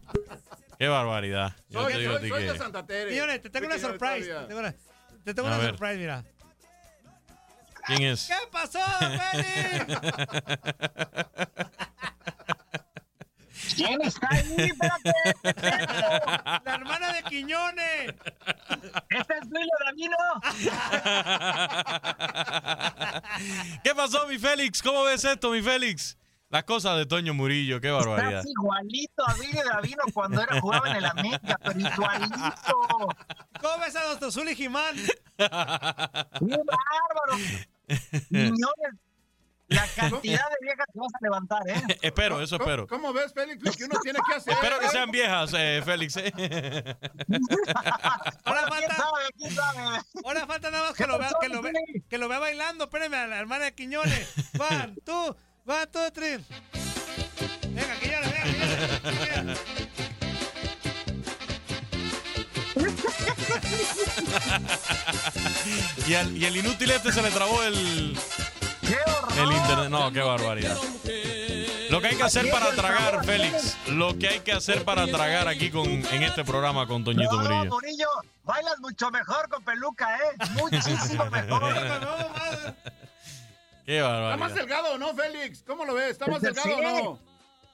Qué 0.79 0.89
barbaridad. 0.89 1.55
Yo 1.69 1.83
Soy, 1.83 1.93
te 1.93 1.99
digo 2.01 2.13
a 2.13 2.15
soy, 2.19 2.23
ti 2.25 2.29
soy 2.31 2.45
de 2.45 2.53
que... 2.53 2.59
Santa 2.59 2.87
Tere. 2.87 3.11
Quiñones, 3.11 3.43
te 3.43 3.51
tengo 3.51 3.67
una 3.67 3.75
Luis 3.77 3.87
Quiñones 3.87 4.01
surprise. 4.01 4.29
todavía. 4.29 4.47
Te 4.47 4.55
tengo 4.55 4.61
una, 4.61 4.75
te 5.25 5.35
tengo 5.35 5.49
A 5.49 5.51
una 5.53 5.59
ver. 5.59 5.71
surprise, 5.71 5.97
mira. 5.99 6.25
¿Quién 7.87 8.03
es? 8.03 8.27
¿Qué 8.27 8.35
pasó, 8.51 8.81
Félix? 9.33 10.01
¿Quién 13.75 14.01
está 14.03 14.29
ahí? 14.31 14.55
Espérate. 14.57 15.13
La 16.65 16.75
hermana 16.75 17.13
de 17.13 17.23
Quiñones. 17.25 18.15
¿Este 19.11 19.35
es 19.39 19.49
Luis 19.51 19.67
Davino? 19.85 20.17
¿Qué 23.83 23.95
pasó, 23.95 24.27
mi 24.27 24.39
Félix? 24.39 24.83
¿Cómo 24.83 25.05
ves 25.05 25.25
esto, 25.25 25.51
mi 25.51 25.63
Félix? 25.63 26.17
Las 26.49 26.63
cosas 26.63 26.97
de 26.97 27.07
Toño 27.07 27.35
Murillo, 27.35 27.81
qué 27.81 27.91
barbaridad. 27.91 28.39
Estás 28.39 28.47
igualito 28.47 29.29
a 29.29 29.35
Billy 29.35 29.59
Davino 29.69 30.03
cuando 30.15 30.41
era, 30.43 30.61
jugaba 30.61 30.91
en 30.91 30.97
el 30.97 31.05
América, 31.05 31.59
pero 31.63 31.81
igualito. 31.81 33.15
¿Cómo 33.61 33.79
ves 33.81 33.97
a 33.97 34.07
nuestro 34.07 34.31
Zuli 34.31 34.55
Jimán? 34.55 34.95
¡Qué 35.37 35.49
bárbaro! 35.49 37.37
Millones. 38.31 39.06
La 39.69 39.85
cantidad 39.97 40.49
de 40.49 40.57
viejas 40.63 40.87
que 40.93 40.99
vas 41.01 41.13
a 41.13 41.19
levantar, 41.23 41.61
¿eh? 41.69 41.83
espero, 42.03 42.41
eso 42.41 42.55
espero. 42.57 42.87
¿Cómo 42.87 43.13
ves, 43.13 43.33
Félix? 43.35 43.63
Lo 43.65 43.73
que 43.73 43.85
uno 43.85 43.99
tiene 44.01 44.21
que 44.29 44.35
hacer. 44.37 44.53
Espero 44.53 44.79
que 44.79 44.87
¿eh? 44.87 44.91
sean 44.91 45.11
viejas, 45.11 45.51
eh, 45.57 45.83
Félix. 45.85 46.17
eh. 46.19 46.33
Ahora 48.45 48.63
¿Quién 48.63 48.69
falta, 48.69 48.95
sabe? 48.97 49.25
¿Quién 49.37 49.55
sabe? 49.55 49.79
ahora 50.25 50.47
falta 50.47 50.71
nada 50.71 50.85
más 50.89 50.95
que 50.97 51.07
lo 51.07 51.19
vea, 51.19 51.31
que 51.41 51.49
lo 51.49 51.63
vea, 51.63 51.73
que 52.09 52.19
lo 52.19 52.29
vea 52.29 52.39
bailando. 52.39 52.85
Espérenme 52.85 53.17
a 53.17 53.27
la 53.27 53.39
hermana 53.39 53.65
de 53.65 53.75
Quiñones. 53.75 54.29
Van, 54.57 54.95
tú, 55.05 55.37
van, 55.65 55.91
tú, 55.91 55.99
Trin. 56.13 56.45
Venga, 57.71 57.95
Quiñones, 58.01 58.33
venga, 58.33 59.35
Quiñones. 59.35 59.61
y, 66.09 66.15
al- 66.15 66.37
y 66.37 66.45
el 66.45 66.57
inútil 66.57 66.91
este 66.91 67.13
se 67.13 67.23
le 67.23 67.31
trabó 67.31 67.63
el. 67.63 68.19
El 68.89 69.53
internet. 69.53 69.89
No, 69.91 70.13
qué 70.13 70.21
barbaridad. 70.21 70.77
Lo 71.91 72.01
que 72.01 72.09
hay 72.09 72.17
que 72.17 72.23
hacer 72.25 72.51
para 72.51 72.73
tragar, 72.75 73.25
Félix. 73.25 73.77
Lo 73.89 74.19
que 74.19 74.29
hay 74.29 74.41
que 74.41 74.53
hacer 74.53 74.85
para 74.85 75.07
tragar 75.07 75.47
aquí 75.49 75.71
con, 75.71 75.87
en 75.87 76.23
este 76.23 76.45
programa 76.45 76.87
con 76.87 77.05
Toñito 77.05 77.31
No, 77.33 77.43
Murillo. 77.43 77.71
Murillo, 77.71 78.09
bailas 78.43 78.79
mucho 78.81 79.11
mejor 79.11 79.49
con 79.49 79.63
peluca, 79.63 80.17
¿eh? 80.17 80.37
Muchísimo 80.55 81.25
mejor. 81.31 81.75
Qué 83.85 83.99
¿Está 83.99 84.09
más 84.11 84.31
barbaridad. 84.31 84.55
delgado 84.57 84.93
o 84.95 84.99
no, 84.99 85.15
Félix? 85.15 85.63
¿Cómo 85.65 85.85
lo 85.85 85.95
ves? 85.95 86.11
¿Está 86.11 86.27
más 86.27 86.41
Pues 86.41 86.55
delgado 86.55 86.77
o 86.77 86.83
no? 87.05 87.19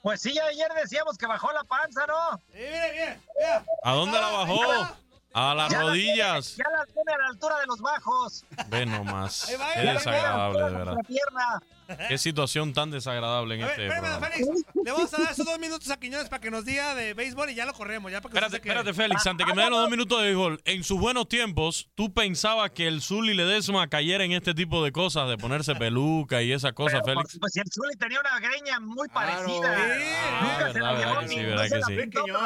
Pues 0.02 0.20
sí, 0.20 0.38
ayer 0.38 0.68
decíamos 0.82 1.16
que 1.16 1.26
bajó 1.26 1.50
la 1.52 1.64
panza, 1.64 2.04
¿no? 2.06 2.36
Sí, 2.52 2.58
mire, 2.58 2.92
mire, 2.92 3.20
mira. 3.38 3.64
¿A 3.84 3.92
dónde 3.92 4.20
la 4.20 4.28
bajó? 4.28 4.96
A 5.34 5.54
las 5.54 5.70
Ya 5.70 5.78
la 5.78 5.84
rodillas. 5.84 6.54
tiene- 6.56 6.70
Ya 6.70 6.78
la 6.78 6.86
tiene 6.86 7.12
a 7.12 7.18
la 7.18 7.26
altura 7.28 7.58
de 7.60 7.66
los 7.66 7.80
bajos. 7.80 8.44
Ve 8.68 8.86
nomás. 8.86 9.46
Qué 9.74 9.80
desagradable, 9.80 10.62
de 10.64 10.70
verdad. 10.70 10.94
La 10.96 11.02
pierna. 11.02 11.62
Qué 12.08 12.18
situación 12.18 12.72
tan 12.72 12.90
desagradable 12.90 13.54
en 13.56 13.62
A 13.62 13.66
ver, 13.66 13.72
este 13.80 13.86
espérame, 13.86 14.18
programa. 14.18 14.26
Félix. 14.34 14.66
Le 14.84 14.92
vamos 14.92 15.14
a 15.14 15.18
dar 15.22 15.32
esos 15.32 15.46
dos 15.46 15.58
minutos 15.58 15.90
a 15.90 15.96
Quiñones 15.98 16.28
para 16.28 16.40
que 16.40 16.50
nos 16.50 16.64
diga 16.64 16.94
de 16.94 17.14
béisbol 17.14 17.50
y 17.50 17.54
ya 17.54 17.66
lo 17.66 17.72
corremos. 17.72 18.10
Ya 18.10 18.20
para 18.20 18.32
que 18.32 18.38
Espérate, 18.38 18.56
espérate, 18.56 18.94
Félix, 18.94 19.26
antes 19.26 19.46
que 19.46 19.54
me 19.54 19.62
den 19.62 19.70
los 19.70 19.80
dos 19.80 19.90
minutos 19.90 20.18
de 20.20 20.24
béisbol. 20.26 20.60
En 20.64 20.84
sus 20.84 20.98
buenos 20.98 21.28
tiempos, 21.28 21.88
¿tú 21.94 22.12
pensabas 22.12 22.70
que 22.72 22.88
el 22.88 23.02
Zully 23.02 23.34
Ledesma 23.34 23.88
cayera 23.88 24.24
en 24.24 24.32
este 24.32 24.54
tipo 24.54 24.84
de 24.84 24.92
cosas, 24.92 25.28
de 25.28 25.36
ponerse 25.38 25.74
peluca 25.74 26.42
y 26.42 26.52
esas 26.52 26.72
cosas, 26.72 27.00
Pero, 27.04 27.20
Félix? 27.20 27.38
Pues 27.38 27.52
si 27.52 27.60
el 27.60 27.66
Zuli 27.72 27.96
tenía 27.96 28.18
una 28.20 28.38
greña 28.40 28.80
muy 28.80 29.08
parecida. 29.08 29.76
Ah, 29.76 30.40
Nunca 30.42 30.72
se 30.72 30.80
la 30.80 30.92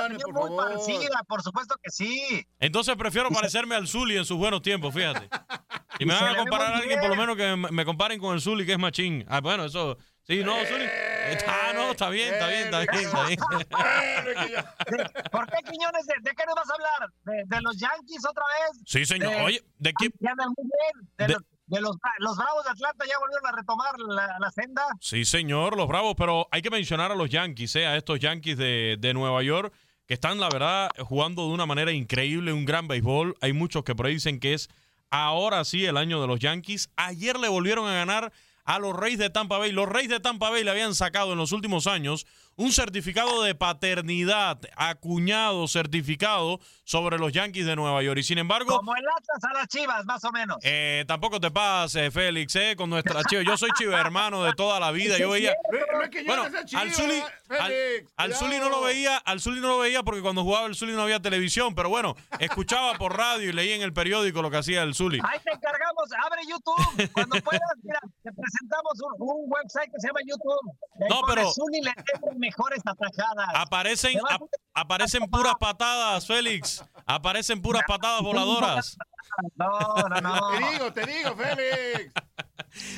llevó 0.09 0.56
parecida, 0.56 1.22
por 1.28 1.42
supuesto 1.42 1.74
que 1.82 1.90
sí. 1.90 2.46
Entonces 2.61 2.94
prefiero 2.96 3.30
parecerme 3.30 3.74
al 3.74 3.87
Zully 3.88 4.16
en 4.16 4.24
sus 4.24 4.37
buenos 4.37 4.62
tiempos, 4.62 4.94
fíjate. 4.94 5.28
Y 5.98 6.04
me 6.04 6.14
van 6.14 6.35
a 6.35 6.37
comparar 6.37 6.74
a 6.74 6.78
alguien, 6.78 7.00
por 7.00 7.09
lo 7.09 7.16
menos 7.16 7.37
que 7.37 7.56
me- 7.56 7.70
me 7.70 7.85
comparen 7.85 8.20
con 8.20 8.35
el 8.35 8.40
Zully, 8.40 8.66
que 8.66 8.72
es 8.72 8.78
machín. 8.78 9.24
Ah, 9.37 9.40
bueno, 9.40 9.64
eso... 9.66 9.96
Sí, 10.25 10.42
no, 10.42 10.57
Zully. 10.66 10.87
Ah, 11.46 11.70
no, 11.72 11.92
está 11.92 12.09
bien, 12.09 12.35
está 12.35 12.49
bien, 12.49 12.64
está 12.64 12.81
bien, 12.81 13.05
está 13.05 13.27
bien. 13.27 13.38
¿Por 15.31 15.46
qué, 15.46 15.57
Quiñones? 15.70 16.07
¿De, 16.07 16.14
de 16.20 16.31
qué 16.35 16.44
nos 16.46 16.55
vas 16.57 16.68
a 16.68 16.75
hablar? 16.75 17.12
¿De, 17.25 17.44
de 17.57 17.62
los 17.62 17.77
Yankees 17.79 18.25
otra 18.29 18.42
vez? 18.42 18.83
Sí, 18.87 19.05
señor. 19.07 19.31
De- 19.31 19.42
Oye, 19.42 19.62
¿de 19.79 19.92
bien. 20.01 20.12
De, 21.16 21.27
De- 21.27 21.33
los, 21.35 21.42
de 21.66 21.81
los, 21.81 21.96
los 22.18 22.37
Bravos 22.37 22.64
de 22.64 22.70
Atlanta 22.70 23.05
ya 23.09 23.18
volvieron 23.20 23.46
a 23.46 23.53
retomar 23.53 23.94
la, 24.01 24.37
la 24.40 24.51
senda. 24.51 24.83
Sí, 25.01 25.25
señor, 25.25 25.77
los 25.77 25.87
Bravos, 25.87 26.14
pero 26.16 26.49
hay 26.51 26.61
que 26.62 26.70
mencionar 26.70 27.12
a 27.12 27.14
los 27.14 27.29
Yankees, 27.31 27.77
¿eh? 27.77 27.87
a 27.87 27.96
estos 27.96 28.18
Yankees 28.18 28.57
de, 28.59 28.96
de 28.99 29.14
Nueva 29.14 29.42
York, 29.44 29.72
que 30.07 30.14
están, 30.14 30.40
la 30.40 30.49
verdad, 30.49 30.90
jugando 31.01 31.46
de 31.46 31.55
una 31.55 31.66
manera 31.66 31.92
increíble, 31.92 32.53
un 32.53 32.64
gran 32.64 32.88
béisbol. 32.88 33.37
Hay 33.40 33.53
muchos 33.53 33.85
que 33.85 33.94
por 33.94 34.07
ahí 34.07 34.14
dicen 34.14 34.40
que 34.40 34.55
es 34.55 34.68
ahora 35.11 35.64
sí 35.64 35.85
el 35.85 35.96
año 35.96 36.20
de 36.20 36.27
los 36.27 36.40
Yankees. 36.40 36.90
Ayer 36.96 37.38
le 37.38 37.46
volvieron 37.49 37.87
a 37.88 37.94
ganar 37.94 38.33
a 38.66 38.79
los 38.79 38.94
Reyes 38.94 39.18
de 39.18 39.31
Tampa 39.31 39.59
Bay. 39.59 39.72
Los 39.72 39.88
Reyes 39.88 40.11
de 40.11 40.20
Tampa 40.20 40.50
Bay 40.50 40.64
le 40.64 40.70
habían 40.70 40.94
sacado 40.94 41.33
en 41.33 41.38
los 41.38 41.52
últimos 41.52 41.87
años 41.87 42.26
un 42.57 42.73
certificado 42.73 43.42
de 43.42 43.55
paternidad 43.55 44.59
acuñado, 44.77 45.69
certificado 45.69 46.59
sobre 46.85 47.19
los 47.19 47.33
Yankees 47.33 47.66
de 47.66 47.77
Nueva 47.77 48.03
York. 48.03 48.19
Y 48.19 48.23
sin 48.23 48.38
embargo... 48.38 48.77
Como 48.77 48.95
el 48.97 49.05
Atlas 49.07 49.45
a 49.51 49.53
las 49.59 49.69
Chivas, 49.69 50.05
más 50.07 50.25
o 50.25 50.33
menos. 50.33 50.57
Eh, 50.62 51.05
tampoco 51.07 51.38
te 51.40 51.51
pases, 51.51 52.12
Félix, 52.12 52.57
eh, 52.57 52.75
con 52.77 52.88
nuestra 52.90 53.23
chiva. 53.25 53.42
Yo 53.42 53.57
soy 53.57 53.71
chiva 53.79 54.01
hermano 54.01 54.42
de 54.45 54.53
toda 54.55 54.81
la 54.81 54.90
vida. 54.90 55.19
Yo 55.19 55.31
veía. 55.31 55.55
Bueno, 56.27 56.45
al 56.75 56.92
Zuli, 56.92 57.23
al, 57.49 57.73
al 58.16 58.35
Zuli 58.35 58.59
no 58.59 58.69
lo 58.71 58.83
veía, 58.83 59.16
al 59.19 59.40
Zuli 59.40 59.61
no 59.61 59.69
lo 59.69 59.79
veía 59.79 60.03
porque 60.03 60.23
cuando 60.23 60.42
jugaba 60.42 60.66
el 60.66 60.75
Zuli 60.75 60.92
no 60.92 61.03
había 61.03 61.21
televisión, 61.21 61.75
pero 61.75 61.88
bueno, 61.88 62.14
escuchaba 62.38 62.95
por 62.95 63.16
radio 63.16 63.51
y 63.51 63.53
leía 63.53 63.75
en 63.77 63.83
el 63.83 63.92
periódico 63.92 64.40
lo 64.42 64.51
que 64.51 64.57
hacía 64.59 64.83
el 64.83 64.95
Zuli. 64.95 65.21
Ahí 65.23 65.38
te 65.45 65.51
encargamos, 65.53 66.09
abre 66.25 66.40
YouTube. 66.49 67.11
Cuando 67.12 67.40
puedas, 67.42 67.61
mira, 67.83 68.01
te 68.23 68.31
presentamos 68.33 68.92
un, 69.19 69.29
un 69.29 69.45
website 69.51 69.90
que 69.92 70.01
se 70.01 70.07
llama 70.09 70.21
YouTube. 70.27 70.77
No, 71.11 71.21
pero- 71.27 71.53
Zuli 71.53 71.81
le 71.83 71.92
tengo 72.12 72.33
mejores 72.46 72.80
atajadas. 72.85 73.48
Aparecen, 73.54 74.18
a- 74.28 74.38
aparecen 74.80 75.24
puras 75.30 75.54
patadas, 75.61 76.26
Félix. 76.26 76.85
Aparecen 77.06 77.61
puras 77.62 77.82
patadas 77.87 78.22
voladoras. 78.22 78.96
No, 79.56 79.68
no, 80.09 80.20
no. 80.20 80.50
Te 80.50 80.70
digo, 80.72 80.92
te 80.92 81.06
digo, 81.06 81.37
Félix. 81.37 82.12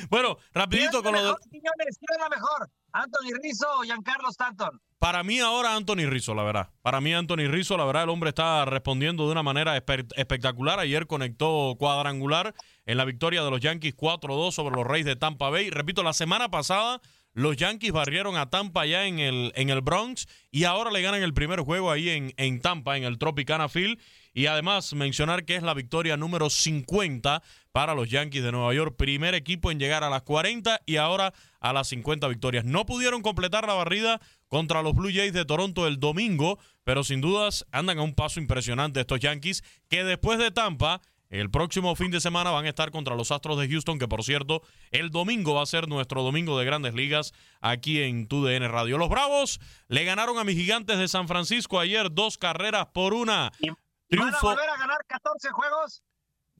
Bueno, 0.09 0.37
rapidito 0.53 1.01
con 1.01 1.13
lo 1.13 1.19
de... 1.19 1.23
mejor, 1.25 1.39
Quiñones? 1.49 1.97
¿Quién 1.99 2.17
es 2.17 2.17
la 2.19 2.29
mejor? 2.29 2.69
¿Anthony 2.91 3.31
Rizzo 3.41 3.67
o 3.79 3.83
Giancarlo 3.83 4.29
Stanton? 4.29 4.81
Para 4.97 5.23
mí 5.23 5.39
ahora 5.39 5.75
Anthony 5.75 6.05
Rizzo, 6.09 6.33
la 6.33 6.43
verdad. 6.43 6.69
Para 6.81 6.99
mí 6.99 7.13
Anthony 7.13 7.47
Rizzo, 7.47 7.77
la 7.77 7.85
verdad, 7.85 8.03
el 8.03 8.09
hombre 8.09 8.29
está 8.29 8.65
respondiendo 8.65 9.25
de 9.25 9.31
una 9.31 9.43
manera 9.43 9.77
espe- 9.77 10.11
espectacular. 10.17 10.79
Ayer 10.79 11.07
conectó 11.07 11.75
cuadrangular 11.79 12.53
en 12.85 12.97
la 12.97 13.05
victoria 13.05 13.41
de 13.43 13.51
los 13.51 13.61
Yankees 13.61 13.95
4-2 13.95 14.51
sobre 14.51 14.75
los 14.75 14.85
Reyes 14.85 15.05
de 15.05 15.15
Tampa 15.15 15.49
Bay. 15.49 15.69
Repito, 15.69 16.03
la 16.03 16.13
semana 16.13 16.49
pasada 16.49 16.99
los 17.39 17.55
Yankees 17.55 17.93
barrieron 17.93 18.35
a 18.35 18.49
Tampa 18.49 18.85
ya 18.85 19.05
en 19.05 19.19
el, 19.19 19.53
en 19.55 19.69
el 19.69 19.79
Bronx 19.79 20.27
y 20.51 20.65
ahora 20.65 20.91
le 20.91 21.01
ganan 21.01 21.23
el 21.23 21.33
primer 21.33 21.61
juego 21.61 21.89
ahí 21.89 22.09
en, 22.09 22.33
en 22.35 22.59
Tampa, 22.59 22.97
en 22.97 23.05
el 23.05 23.17
Tropicana 23.17 23.69
Field. 23.69 23.97
Y 24.33 24.45
además 24.47 24.93
mencionar 24.93 25.45
que 25.45 25.55
es 25.55 25.63
la 25.63 25.73
victoria 25.73 26.17
número 26.17 26.49
50 26.49 27.41
para 27.71 27.95
los 27.95 28.09
Yankees 28.09 28.43
de 28.43 28.51
Nueva 28.51 28.73
York. 28.73 28.95
Primer 28.97 29.35
equipo 29.35 29.71
en 29.71 29.79
llegar 29.79 30.03
a 30.03 30.09
las 30.09 30.23
40 30.23 30.81
y 30.85 30.97
ahora 30.97 31.33
a 31.61 31.71
las 31.71 31.87
50 31.87 32.27
victorias. 32.27 32.65
No 32.65 32.85
pudieron 32.85 33.21
completar 33.21 33.65
la 33.65 33.73
barrida 33.73 34.19
contra 34.49 34.81
los 34.81 34.93
Blue 34.93 35.11
Jays 35.13 35.33
de 35.33 35.45
Toronto 35.45 35.87
el 35.87 35.99
domingo, 35.99 36.59
pero 36.83 37.05
sin 37.05 37.21
dudas 37.21 37.65
andan 37.71 37.99
a 37.99 38.03
un 38.03 38.15
paso 38.15 38.41
impresionante 38.41 38.99
estos 38.99 39.19
Yankees 39.19 39.63
que 39.89 40.03
después 40.03 40.39
de 40.39 40.51
Tampa 40.51 41.01
el 41.29 41.49
próximo 41.51 41.95
fin 41.95 42.11
de 42.11 42.19
semana 42.19 42.51
van 42.51 42.65
a 42.65 42.69
estar 42.69 42.91
contra 42.91 43.15
los 43.15 43.31
Astros 43.31 43.59
de 43.59 43.69
Houston, 43.69 43.99
que 43.99 44.07
por 44.07 44.23
cierto, 44.23 44.61
el 44.91 45.11
domingo 45.11 45.53
va 45.55 45.63
a 45.63 45.67
ser 45.67 45.87
nuestro 45.87 46.23
domingo 46.23 46.57
de 46.57 46.65
grandes 46.65 46.93
ligas 46.93 47.33
aquí 47.61 48.01
en 48.01 48.27
TUDN 48.27 48.69
Radio. 48.69 48.97
Los 48.97 49.09
Bravos 49.09 49.59
le 49.87 50.03
ganaron 50.05 50.37
a 50.39 50.43
mis 50.43 50.55
gigantes 50.55 50.97
de 50.97 51.07
San 51.07 51.27
Francisco 51.27 51.79
ayer 51.79 52.11
dos 52.11 52.37
carreras 52.37 52.87
por 52.87 53.13
una. 53.13 53.51
¿Van 53.61 53.71
a 53.71 53.77
Triunfo. 54.09 54.47
volver 54.47 54.69
a 54.69 54.77
ganar 54.77 54.97
14 55.07 55.49
juegos? 55.51 56.01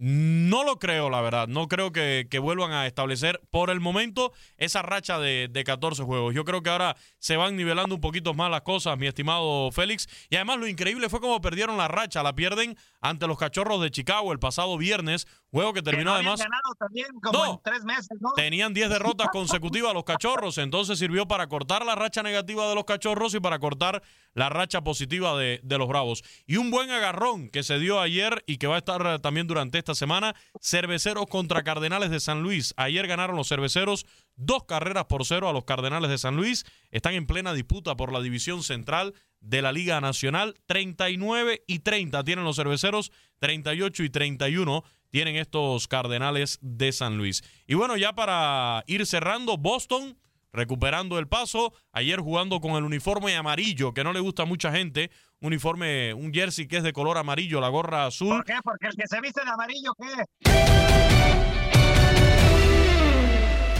No 0.01 0.63
lo 0.63 0.79
creo, 0.79 1.09
la 1.09 1.19
verdad. 1.19 1.49
No 1.49 1.67
creo 1.67 1.91
que, 1.91 2.27
que 2.31 2.39
vuelvan 2.39 2.71
a 2.71 2.87
establecer 2.87 3.41
por 3.51 3.69
el 3.69 3.81
momento 3.81 4.31
esa 4.57 4.81
racha 4.81 5.19
de, 5.19 5.49
de 5.51 5.63
14 5.65 6.03
juegos. 6.03 6.33
Yo 6.33 6.45
creo 6.45 6.63
que 6.63 6.69
ahora 6.69 6.95
se 7.19 7.35
van 7.35 7.57
nivelando 7.57 7.95
un 7.95 8.01
poquito 8.01 8.33
más 8.33 8.49
las 8.49 8.61
cosas, 8.61 8.97
mi 8.97 9.07
estimado 9.07 9.71
Félix. 9.73 10.07
Y 10.29 10.37
además 10.37 10.57
lo 10.57 10.67
increíble 10.67 11.09
fue 11.09 11.19
como 11.19 11.41
perdieron 11.41 11.75
la 11.77 11.89
racha. 11.89 12.23
La 12.23 12.33
pierden 12.33 12.77
ante 13.01 13.27
los 13.27 13.37
Cachorros 13.37 13.81
de 13.81 13.91
Chicago 13.91 14.31
el 14.31 14.39
pasado 14.39 14.77
viernes. 14.77 15.27
Juego 15.51 15.73
que 15.73 15.79
Que 15.81 15.83
terminó 15.91 16.11
no 16.11 16.15
además... 16.15 16.39
ganado 16.39 16.75
también 16.79 17.07
como 17.21 17.37
No. 17.45 17.53
en 17.55 17.59
tres 17.63 17.83
meses, 17.83 18.17
¿no? 18.21 18.31
Tenían 18.35 18.73
10 18.73 18.89
derrotas 18.89 19.27
consecutivas 19.31 19.93
los 19.93 20.03
cachorros, 20.03 20.59
entonces 20.59 20.99
sirvió 20.99 21.27
para 21.27 21.47
cortar 21.47 21.83
la 21.85 21.95
racha 21.95 22.21
negativa 22.21 22.69
de 22.69 22.75
los 22.75 22.85
cachorros 22.85 23.33
y 23.33 23.39
para 23.39 23.57
cortar 23.57 24.03
la 24.35 24.49
racha 24.49 24.81
positiva 24.81 25.35
de, 25.37 25.59
de 25.63 25.77
los 25.79 25.87
bravos. 25.87 26.23
Y 26.45 26.57
un 26.57 26.69
buen 26.69 26.91
agarrón 26.91 27.49
que 27.49 27.63
se 27.63 27.79
dio 27.79 27.99
ayer 27.99 28.43
y 28.45 28.57
que 28.57 28.67
va 28.67 28.75
a 28.75 28.77
estar 28.77 29.01
eh, 29.07 29.17
también 29.19 29.47
durante 29.47 29.79
esta 29.79 29.88
esta 29.89 29.95
semana. 29.95 30.35
Cerveceros 30.61 31.25
contra 31.25 31.63
Cardenales 31.63 32.11
de 32.11 32.19
San 32.19 32.43
Luis. 32.43 32.75
Ayer 32.77 33.07
ganaron 33.07 33.35
los 33.35 33.49
cerveceros 33.49 34.05
dos 34.35 34.65
carreras 34.65 35.05
por 35.05 35.25
cero 35.25 35.49
a 35.49 35.53
los 35.53 35.65
Cardenales 35.65 36.11
de 36.11 36.19
San 36.19 36.35
Luis. 36.35 36.65
Están 36.91 37.15
en 37.15 37.25
plena 37.25 37.53
disputa 37.53 37.95
por 37.95 38.13
la 38.13 38.21
división 38.21 38.61
central 38.61 39.15
de 39.39 39.63
la 39.63 39.71
Liga 39.71 39.99
Nacional. 39.99 40.55
39 40.67 41.63
y 41.65 41.79
30 41.79 42.23
tienen 42.23 42.45
los 42.45 42.57
cerveceros, 42.57 43.11
38 43.39 44.03
y 44.03 44.09
31 44.11 44.83
tienen 45.09 45.37
estos 45.37 45.87
Cardenales 45.87 46.59
de 46.61 46.91
San 46.91 47.17
Luis. 47.17 47.43
Y 47.65 47.73
bueno, 47.73 47.97
ya 47.97 48.13
para 48.13 48.83
ir 48.85 49.07
cerrando, 49.07 49.57
Boston 49.57 50.19
recuperando 50.51 51.19
el 51.19 51.27
paso, 51.27 51.73
ayer 51.91 52.19
jugando 52.19 52.59
con 52.59 52.71
el 52.71 52.83
uniforme 52.83 53.35
amarillo, 53.35 53.93
que 53.93 54.03
no 54.03 54.13
le 54.13 54.19
gusta 54.19 54.43
a 54.43 54.45
mucha 54.45 54.71
gente, 54.71 55.11
uniforme, 55.41 56.13
un 56.13 56.33
jersey 56.33 56.67
que 56.67 56.77
es 56.77 56.83
de 56.83 56.93
color 56.93 57.17
amarillo, 57.17 57.61
la 57.61 57.69
gorra 57.69 58.05
azul. 58.05 58.35
¿Por 58.35 58.45
qué? 58.45 58.55
Porque 58.63 58.87
el 58.87 58.95
que 58.95 59.07
se 59.07 59.21
viste 59.21 59.41
de 59.43 59.49
amarillo, 59.49 59.93
¿qué? 59.95 60.25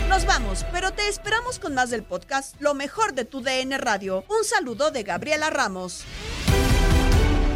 Nos 0.08 0.26
vamos, 0.26 0.66
pero 0.72 0.92
te 0.92 1.08
esperamos 1.08 1.60
con 1.60 1.76
más 1.76 1.92
del 1.92 2.04
podcast 2.04 2.60
Lo 2.60 2.74
mejor 2.74 3.14
de 3.14 3.26
tu 3.26 3.42
DN 3.42 3.78
Radio. 3.78 4.24
Un 4.28 4.44
saludo 4.44 4.92
de 4.92 5.04
Gabriela 5.04 5.50
Ramos. 5.50 6.04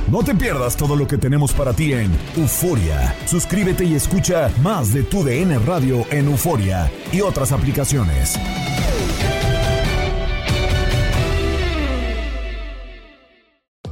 No 0.10 0.24
te 0.24 0.36
pierdas 0.36 0.78
todo 0.78 0.96
lo 0.96 1.08
que 1.08 1.18
tenemos 1.18 1.54
para 1.54 1.74
ti 1.74 1.94
en 1.94 2.12
Euforia. 2.38 3.16
Suscríbete 3.26 3.86
y 3.86 3.96
escucha 3.96 4.52
más 4.62 4.94
de 4.94 5.02
tu 5.04 5.24
DN 5.24 5.58
Radio 5.60 6.06
en 6.12 6.28
Euforia 6.28 6.92
y 7.12 7.22
otras 7.22 7.52
aplicaciones. 7.52 8.38